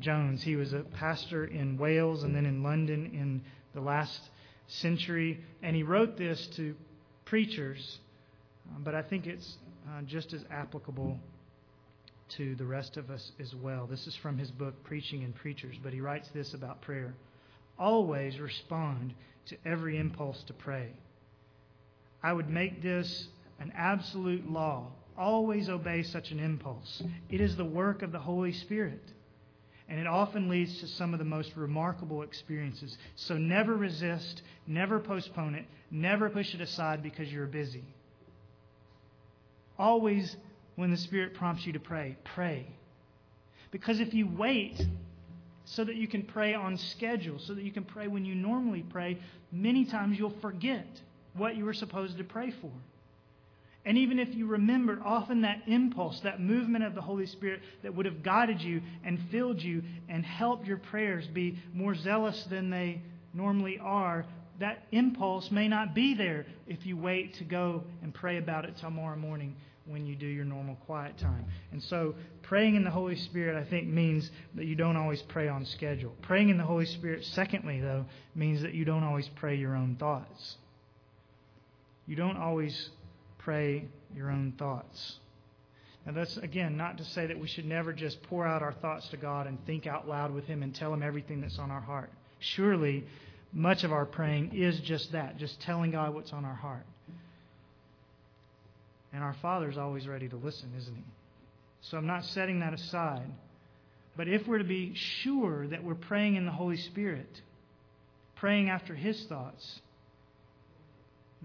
[0.00, 0.42] Jones.
[0.42, 3.42] He was a pastor in Wales and then in London in
[3.74, 4.20] the last
[4.66, 5.40] century.
[5.62, 6.74] And he wrote this to
[7.24, 7.98] preachers,
[8.70, 9.56] uh, but I think it's
[9.88, 11.18] uh, just as applicable
[12.30, 13.86] to the rest of us as well.
[13.86, 17.14] This is from his book, Preaching and Preachers, but he writes this about prayer
[17.78, 19.14] Always respond
[19.46, 20.90] to every impulse to pray.
[22.22, 23.28] I would make this
[23.60, 24.86] an absolute law.
[25.18, 27.02] Always obey such an impulse.
[27.28, 29.02] It is the work of the Holy Spirit.
[29.88, 32.96] And it often leads to some of the most remarkable experiences.
[33.16, 37.84] So never resist, never postpone it, never push it aside because you're busy.
[39.78, 40.36] Always
[40.76, 42.66] when the Spirit prompts you to pray, pray.
[43.70, 44.80] Because if you wait
[45.64, 48.84] so that you can pray on schedule, so that you can pray when you normally
[48.88, 49.18] pray,
[49.52, 50.86] many times you'll forget
[51.34, 52.70] what you were supposed to pray for.
[53.86, 57.94] And even if you remember, often that impulse, that movement of the Holy Spirit that
[57.94, 62.70] would have guided you and filled you and helped your prayers be more zealous than
[62.70, 63.02] they
[63.34, 64.24] normally are,
[64.60, 68.76] that impulse may not be there if you wait to go and pray about it
[68.78, 69.54] tomorrow morning
[69.86, 71.44] when you do your normal quiet time.
[71.72, 75.48] And so, praying in the Holy Spirit, I think, means that you don't always pray
[75.48, 76.14] on schedule.
[76.22, 79.96] Praying in the Holy Spirit, secondly, though, means that you don't always pray your own
[79.96, 80.56] thoughts.
[82.06, 82.90] You don't always
[83.44, 83.84] pray
[84.16, 85.18] your own thoughts.
[86.06, 89.08] Now, that's, again, not to say that we should never just pour out our thoughts
[89.08, 91.80] to God and think out loud with Him and tell Him everything that's on our
[91.80, 92.10] heart.
[92.40, 93.04] Surely,
[93.52, 96.84] much of our praying is just that, just telling God what's on our heart.
[99.12, 101.04] And our Father's always ready to listen, isn't He?
[101.82, 103.30] So I'm not setting that aside.
[104.16, 107.40] But if we're to be sure that we're praying in the Holy Spirit,
[108.36, 109.80] praying after His thoughts,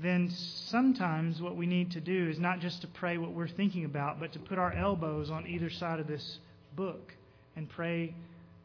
[0.02, 0.30] then
[0.68, 4.20] sometimes what we need to do is not just to pray what we're thinking about,
[4.20, 6.40] but to put our elbows on either side of this
[6.76, 7.14] book
[7.56, 8.14] and pray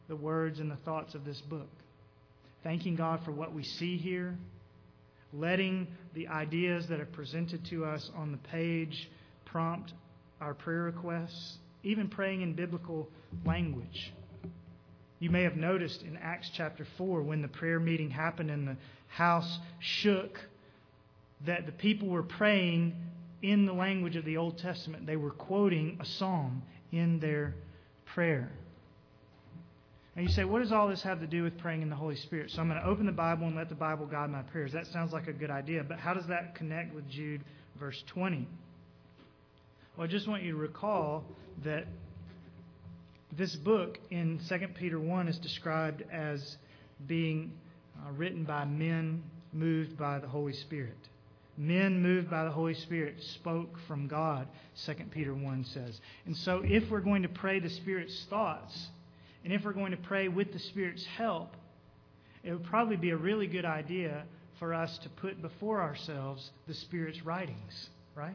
[0.07, 1.67] the words and the thoughts of this book.
[2.63, 4.37] Thanking God for what we see here,
[5.33, 9.09] letting the ideas that are presented to us on the page
[9.45, 9.93] prompt
[10.39, 13.09] our prayer requests, even praying in biblical
[13.45, 14.13] language.
[15.19, 18.77] You may have noticed in Acts chapter 4 when the prayer meeting happened and the
[19.07, 20.39] house shook
[21.45, 22.95] that the people were praying
[23.41, 25.05] in the language of the Old Testament.
[25.05, 27.55] They were quoting a psalm in their
[28.05, 28.51] prayer.
[30.15, 32.15] And you say, what does all this have to do with praying in the Holy
[32.15, 32.49] Spirit?
[32.49, 34.71] So I'm going to open the Bible and let the Bible guide my prayers.
[34.71, 37.43] That sounds like a good idea, but how does that connect with Jude
[37.77, 38.47] verse 20?
[39.97, 41.25] Well, I just want you to recall
[41.63, 41.85] that
[43.33, 46.57] this book in 2 Peter 1 is described as
[47.07, 47.51] being
[47.97, 49.21] uh, written by men
[49.51, 50.97] moved by the Holy Spirit.
[51.57, 54.47] Men moved by the Holy Spirit spoke from God,
[54.85, 55.99] 2 Peter 1 says.
[56.25, 58.87] And so if we're going to pray the Spirit's thoughts,
[59.43, 61.55] and if we're going to pray with the Spirit's help,
[62.43, 64.23] it would probably be a really good idea
[64.59, 68.33] for us to put before ourselves the Spirit's writings, right?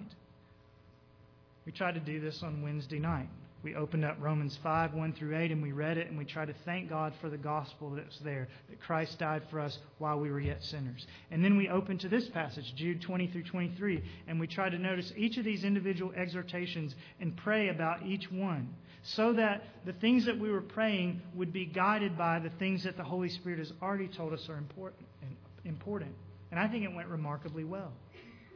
[1.67, 3.29] We tried to do this on Wednesday night.
[3.63, 6.49] We opened up Romans 5, 1 through 8, and we read it, and we tried
[6.49, 10.31] to thank God for the gospel that's there, that Christ died for us while we
[10.31, 11.07] were yet sinners.
[11.31, 14.79] And then we opened to this passage, Jude 20 through 23, and we tried to
[14.79, 20.27] notice each of these individual exhortations and pray about each one so that the things
[20.27, 23.73] that we were praying would be guided by the things that the Holy Spirit has
[23.83, 25.07] already told us are important.
[25.65, 26.13] important.
[26.51, 27.93] And I think it went remarkably well.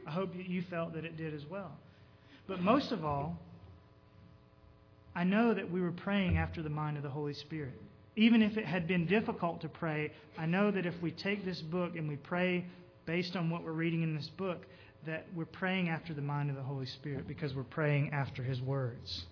[0.05, 1.71] I hope you felt that it did as well.
[2.47, 3.39] But most of all,
[5.15, 7.73] I know that we were praying after the mind of the Holy Spirit.
[8.17, 11.61] Even if it had been difficult to pray, I know that if we take this
[11.61, 12.65] book and we pray
[13.05, 14.65] based on what we're reading in this book,
[15.05, 18.61] that we're praying after the mind of the Holy Spirit because we're praying after His
[18.61, 19.25] words.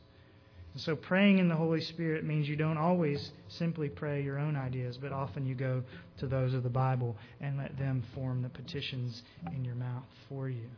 [0.73, 4.55] And so praying in the Holy Spirit means you don't always simply pray your own
[4.55, 5.83] ideas, but often you go
[6.19, 9.21] to those of the Bible and let them form the petitions
[9.55, 10.69] in your mouth for you.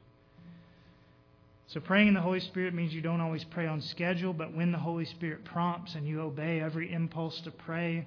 [1.68, 4.72] So praying in the Holy Spirit means you don't always pray on schedule, but when
[4.72, 8.06] the Holy Spirit prompts and you obey every impulse to pray,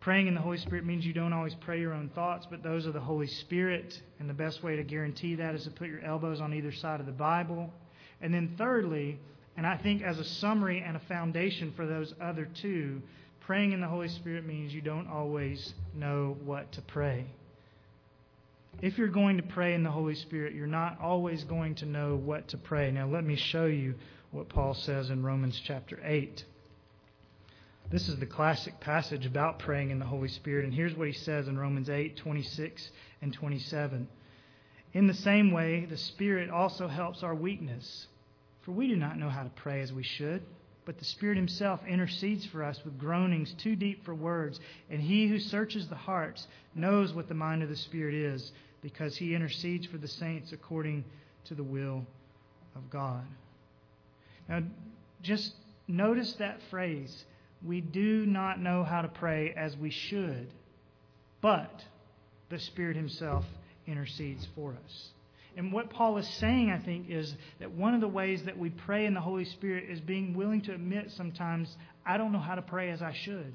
[0.00, 2.86] Praying in the Holy Spirit means you don't always pray your own thoughts, but those
[2.86, 4.00] are the Holy Spirit.
[4.18, 7.00] And the best way to guarantee that is to put your elbows on either side
[7.00, 7.70] of the Bible.
[8.22, 9.18] And then, thirdly,
[9.58, 13.02] and I think as a summary and a foundation for those other two,
[13.40, 17.26] praying in the Holy Spirit means you don't always know what to pray.
[18.82, 22.16] If you're going to pray in the Holy Spirit, you're not always going to know
[22.16, 22.90] what to pray.
[22.90, 23.94] Now, let me show you
[24.30, 26.42] what Paul says in Romans chapter 8.
[27.90, 31.12] This is the classic passage about praying in the Holy Spirit, and here's what he
[31.12, 34.08] says in Romans 8 26 and 27.
[34.94, 38.06] In the same way, the Spirit also helps our weakness,
[38.62, 40.42] for we do not know how to pray as we should.
[40.86, 44.58] But the Spirit Himself intercedes for us with groanings too deep for words,
[44.88, 48.52] and He who searches the hearts knows what the mind of the Spirit is,
[48.82, 51.04] because He intercedes for the saints according
[51.46, 52.04] to the will
[52.76, 53.24] of God.
[54.48, 54.62] Now,
[55.22, 55.54] just
[55.86, 57.24] notice that phrase.
[57.64, 60.48] We do not know how to pray as we should,
[61.40, 61.84] but
[62.48, 63.44] the Spirit Himself
[63.86, 65.10] intercedes for us.
[65.56, 68.70] And what Paul is saying, I think, is that one of the ways that we
[68.70, 71.76] pray in the Holy Spirit is being willing to admit sometimes,
[72.06, 73.52] I don't know how to pray as I should.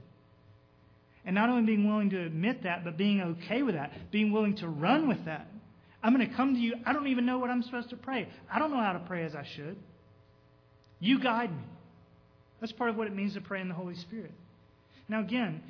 [1.26, 4.55] And not only being willing to admit that, but being okay with that, being willing
[4.57, 5.47] to run with that.
[6.03, 6.76] I'm going to come to you.
[6.86, 8.28] I don't even know what I'm supposed to pray.
[8.51, 9.76] I don't know how to pray as I should.
[10.99, 11.63] You guide me.
[12.61, 14.32] That's part of what it means to pray in the Holy Spirit.
[15.09, 15.61] Now, again,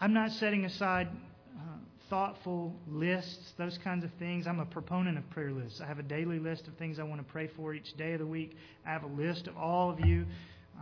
[0.00, 1.08] I'm not setting aside
[1.56, 1.60] uh,
[2.08, 4.46] thoughtful lists, those kinds of things.
[4.46, 5.80] I'm a proponent of prayer lists.
[5.80, 8.20] I have a daily list of things I want to pray for each day of
[8.20, 8.56] the week.
[8.86, 10.24] I have a list of all of you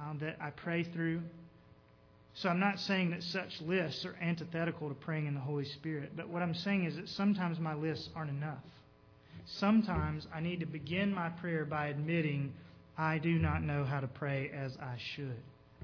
[0.02, 1.22] um, that I pray through.
[2.34, 6.12] So I'm not saying that such lists are antithetical to praying in the Holy Spirit,
[6.16, 8.58] but what I'm saying is that sometimes my lists aren't enough.
[9.46, 12.52] Sometimes I need to begin my prayer by admitting
[12.98, 15.36] I do not know how to pray as I should.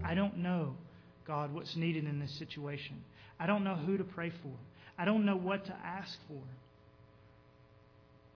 [0.05, 0.75] I don't know,
[1.27, 2.97] God, what's needed in this situation.
[3.39, 4.53] I don't know who to pray for.
[4.99, 6.43] I don't know what to ask for.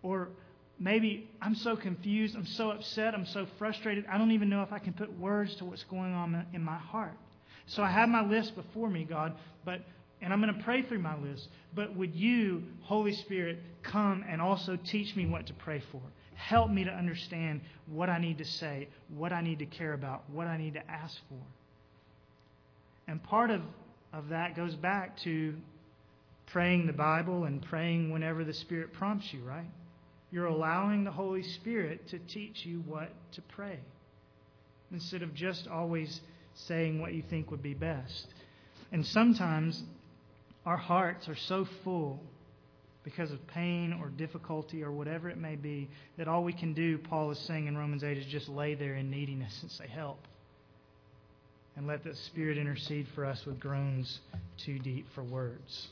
[0.02, 0.28] Or
[0.78, 4.72] maybe I'm so confused, I'm so upset, I'm so frustrated, I don't even know if
[4.72, 7.16] I can put words to what's going on in my heart.
[7.66, 9.34] So I have my list before me, God,
[9.64, 9.80] but
[10.24, 11.48] and I'm going to pray through my list.
[11.74, 16.00] But would you, Holy Spirit, come and also teach me what to pray for?
[16.34, 20.24] Help me to understand what I need to say, what I need to care about,
[20.30, 21.40] what I need to ask for.
[23.06, 23.60] And part of,
[24.14, 25.54] of that goes back to
[26.46, 29.68] praying the Bible and praying whenever the Spirit prompts you, right?
[30.30, 33.78] You're allowing the Holy Spirit to teach you what to pray
[34.90, 36.20] instead of just always
[36.54, 38.26] saying what you think would be best.
[38.92, 39.82] And sometimes
[40.64, 42.20] our hearts are so full
[43.04, 46.96] because of pain or difficulty or whatever it may be, that all we can do,
[46.96, 50.18] Paul is saying in Romans 8, is just lay there in neediness and say, Help.
[51.76, 54.20] And let the Spirit intercede for us with groans
[54.56, 55.88] too deep for words.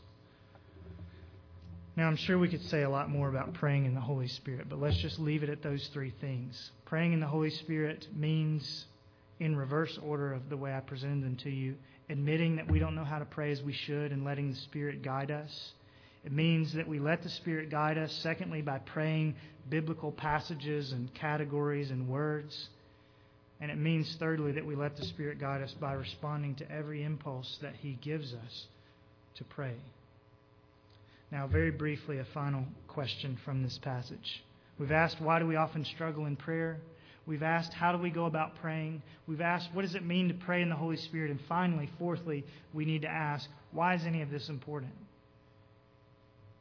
[1.96, 4.68] Now, I'm sure we could say a lot more about praying in the Holy Spirit,
[4.70, 6.70] but let's just leave it at those three things.
[6.86, 8.86] Praying in the Holy Spirit means,
[9.42, 11.74] in reverse order of the way I presented them to you,
[12.08, 15.02] admitting that we don't know how to pray as we should and letting the Spirit
[15.02, 15.72] guide us.
[16.24, 19.34] It means that we let the Spirit guide us, secondly, by praying
[19.68, 22.68] biblical passages and categories and words.
[23.60, 27.02] And it means, thirdly, that we let the Spirit guide us by responding to every
[27.02, 28.66] impulse that He gives us
[29.38, 29.74] to pray.
[31.32, 34.44] Now, very briefly, a final question from this passage.
[34.78, 36.78] We've asked, why do we often struggle in prayer?
[37.26, 39.02] We've asked, how do we go about praying?
[39.28, 41.30] We've asked, what does it mean to pray in the Holy Spirit?
[41.30, 42.44] And finally, fourthly,
[42.74, 44.92] we need to ask, why is any of this important?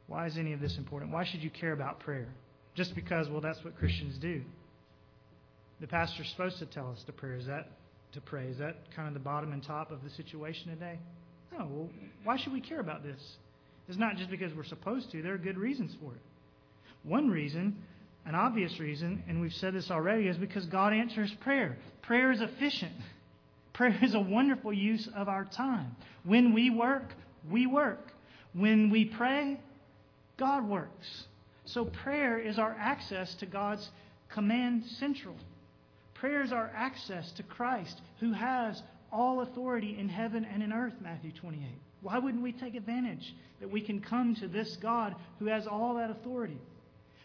[0.06, 1.10] Why is any of this important?
[1.10, 2.28] Why should you care about prayer?
[2.74, 4.42] Just because, well, that's what Christians do.
[5.80, 7.36] The pastor's supposed to tell us to pray.
[7.38, 7.68] Is that
[8.12, 8.46] to pray?
[8.46, 10.98] Is that kind of the bottom and top of the situation today?
[11.52, 11.66] No.
[11.70, 11.88] Well,
[12.24, 13.20] why should we care about this?
[13.88, 15.22] It's not just because we're supposed to.
[15.22, 16.20] There are good reasons for it.
[17.02, 17.76] One reason,
[18.24, 21.76] an obvious reason, and we've said this already, is because God answers prayer.
[22.02, 22.92] Prayer is efficient.
[23.72, 25.96] Prayer is a wonderful use of our time.
[26.24, 27.14] When we work,
[27.50, 28.12] we work.
[28.52, 29.58] When we pray,
[30.36, 31.24] God works.
[31.64, 33.88] So prayer is our access to God's
[34.28, 35.36] command central.
[36.14, 40.94] Prayer is our access to Christ, who has all authority in heaven and in earth,
[41.00, 41.66] Matthew 28.
[42.02, 45.94] Why wouldn't we take advantage that we can come to this God who has all
[45.94, 46.58] that authority?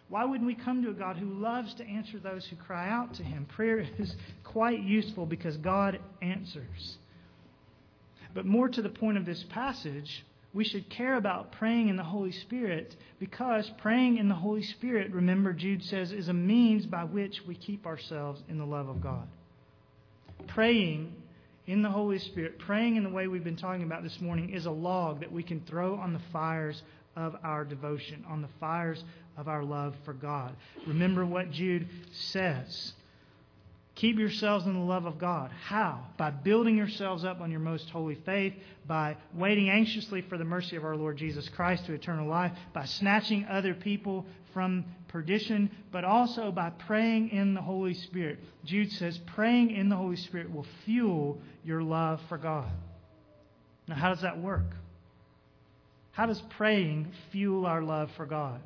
[0.10, 3.16] Why wouldn't we come to a God who loves to answer those who cry out
[3.16, 3.45] to him?
[3.45, 6.97] Prayer is quite useful because God answers.
[8.34, 12.03] But more to the point of this passage, we should care about praying in the
[12.03, 17.03] Holy Spirit because praying in the Holy Spirit, remember, Jude says, is a means by
[17.03, 19.28] which we keep ourselves in the love of God.
[20.47, 21.14] Praying
[21.66, 24.66] in the Holy Spirit, praying in the way we've been talking about this morning, is
[24.66, 26.82] a log that we can throw on the fires
[27.18, 29.03] of our devotion, on the fires
[29.38, 30.56] of our love for God.
[30.86, 32.94] Remember what Jude says.
[33.96, 35.50] Keep yourselves in the love of God.
[35.66, 36.06] How?
[36.18, 38.54] By building yourselves up on your most holy faith,
[38.86, 42.86] by waiting anxiously for the mercy of our Lord Jesus Christ to eternal life, by
[42.86, 48.40] snatching other people from perdition, but also by praying in the Holy Spirit.
[48.66, 52.70] Jude says praying in the Holy Spirit will fuel your love for God.
[53.88, 54.76] Now, how does that work?
[56.12, 58.60] How does praying fuel our love for God?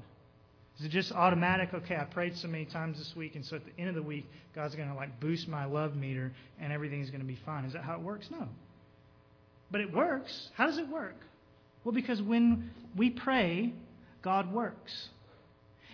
[0.81, 1.75] Is it just automatic?
[1.75, 4.01] Okay, I prayed so many times this week, and so at the end of the
[4.01, 4.25] week,
[4.55, 7.65] God's going to like boost my love meter, and everything's going to be fine.
[7.65, 8.27] Is that how it works?
[8.31, 8.47] No.
[9.69, 10.49] But it works.
[10.55, 11.17] How does it work?
[11.83, 13.73] Well, because when we pray,
[14.23, 15.09] God works.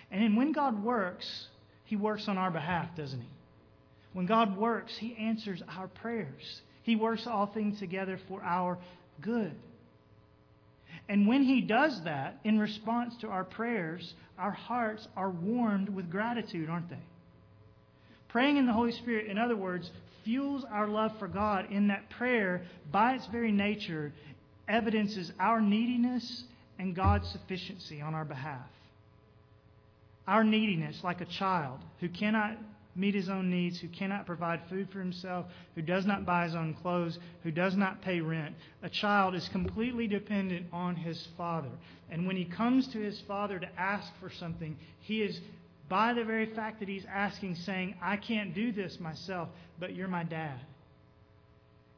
[0.10, 1.48] And when God works,
[1.84, 3.28] He works on our behalf, doesn't He?
[4.14, 6.62] When God works, He answers our prayers.
[6.84, 8.78] He works all things together for our
[9.20, 9.54] good.
[11.10, 16.12] And when He does that, in response to our prayers, our hearts are warmed with
[16.12, 16.98] gratitude, aren't they?
[18.28, 19.90] Praying in the Holy Spirit, in other words,
[20.24, 24.12] fuels our love for God in that prayer, by its very nature,
[24.68, 26.44] evidences our neediness
[26.78, 28.68] and God's sufficiency on our behalf.
[30.28, 32.58] Our neediness, like a child who cannot
[32.98, 35.46] meet his own needs, who cannot provide food for himself,
[35.76, 38.56] who does not buy his own clothes, who does not pay rent.
[38.82, 41.70] A child is completely dependent on his father.
[42.10, 45.40] And when he comes to his father to ask for something, he is,
[45.88, 50.08] by the very fact that he's asking, saying, I can't do this myself, but you're
[50.08, 50.60] my dad.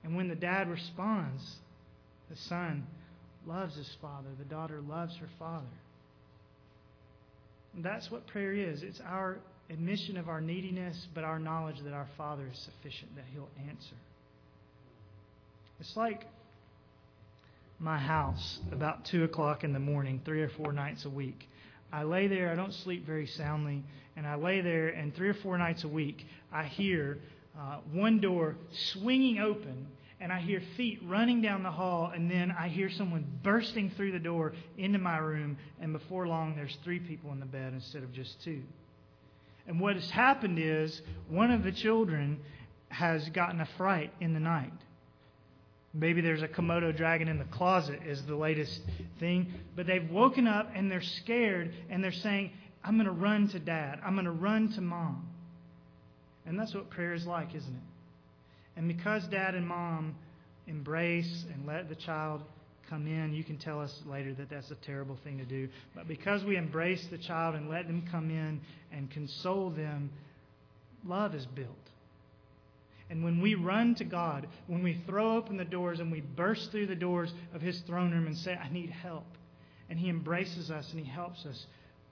[0.03, 1.55] And when the dad responds,
[2.29, 2.85] the son
[3.47, 5.65] loves his father, the daughter loves her father.
[7.73, 8.83] And that's what prayer is.
[8.83, 9.37] It's our
[9.69, 13.95] admission of our neediness, but our knowledge that our Father is sufficient, that He'll answer.
[15.79, 16.25] It's like
[17.79, 21.47] my house about 2 o'clock in the morning, three or four nights a week.
[21.91, 23.83] I lay there, I don't sleep very soundly,
[24.15, 27.17] and I lay there, and three or four nights a week, I hear
[27.57, 28.57] uh, one door
[28.91, 29.87] swinging open,
[30.19, 34.11] and I hear feet running down the hall, and then I hear someone bursting through
[34.11, 38.03] the door into my room, and before long, there's three people in the bed instead
[38.03, 38.61] of just two.
[39.69, 40.99] And what has happened is
[41.29, 42.39] one of the children
[42.89, 44.73] has gotten a fright in the night.
[45.93, 48.81] Maybe there's a Komodo dragon in the closet, is the latest
[49.19, 49.53] thing.
[49.75, 52.51] But they've woken up and they're scared and they're saying,
[52.83, 53.99] I'm going to run to dad.
[54.03, 55.27] I'm going to run to mom.
[56.47, 58.75] And that's what prayer is like, isn't it?
[58.75, 60.15] And because dad and mom
[60.65, 62.41] embrace and let the child
[62.89, 65.69] come in, you can tell us later that that's a terrible thing to do.
[65.95, 68.61] But because we embrace the child and let them come in
[68.91, 70.09] and console them,
[71.05, 71.69] love is built.
[73.09, 76.71] And when we run to God, when we throw open the doors and we burst
[76.71, 79.25] through the doors of His throne room and say, I need help,
[79.89, 81.65] and He embraces us and He helps us,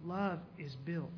[0.03, 1.11] love is built.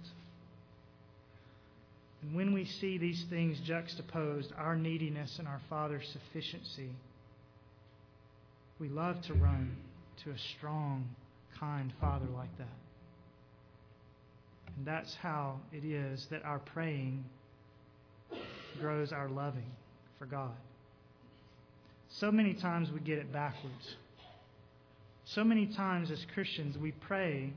[2.22, 6.90] And when we see these things juxtaposed, our neediness and our Father's sufficiency,
[8.80, 9.76] we love to run
[10.24, 11.08] to a strong,
[11.60, 12.68] kind Father like that.
[14.78, 17.26] And that's how it is that our praying
[18.80, 19.72] grows our loving
[20.18, 20.56] for God.
[22.10, 23.96] So many times we get it backwards.
[25.26, 27.54] So many times as Christians we pray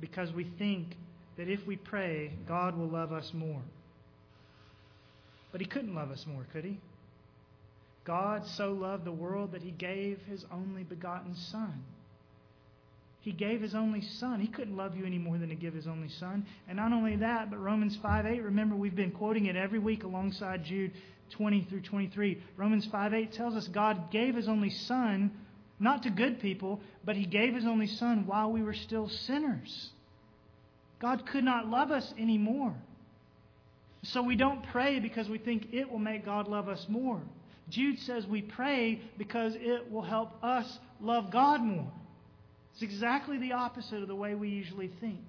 [0.00, 0.96] because we think
[1.36, 3.60] that if we pray, God will love us more.
[5.52, 6.78] But He couldn't love us more, could He?
[8.10, 11.84] God so loved the world that he gave his only begotten Son.
[13.20, 14.40] He gave his only Son.
[14.40, 16.44] He couldn't love you any more than to give his only Son.
[16.66, 20.02] And not only that, but Romans 5 8, remember we've been quoting it every week
[20.02, 20.90] alongside Jude
[21.36, 22.42] 20 through 23.
[22.56, 25.30] Romans 5 8 tells us God gave his only Son,
[25.78, 29.90] not to good people, but he gave his only Son while we were still sinners.
[31.00, 32.74] God could not love us anymore.
[34.02, 37.20] So we don't pray because we think it will make God love us more.
[37.70, 41.90] Jude says we pray because it will help us love God more.
[42.72, 45.20] It's exactly the opposite of the way we usually think.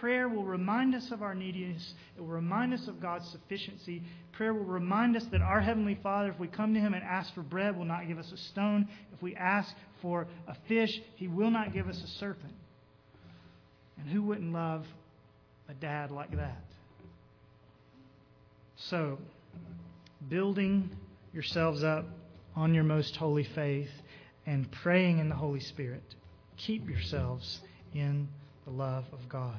[0.00, 1.94] Prayer will remind us of our neediness.
[2.16, 4.02] It will remind us of God's sufficiency.
[4.32, 7.32] Prayer will remind us that our Heavenly Father, if we come to Him and ask
[7.34, 8.88] for bread, will not give us a stone.
[9.12, 12.54] If we ask for a fish, He will not give us a serpent.
[13.98, 14.86] And who wouldn't love
[15.68, 16.64] a dad like that?
[18.76, 19.18] So,
[20.28, 20.90] building
[21.32, 22.06] yourselves up
[22.54, 23.90] on your most holy faith
[24.46, 26.14] and praying in the Holy Spirit.
[26.56, 27.60] Keep yourselves
[27.94, 28.28] in
[28.64, 29.58] the love of God.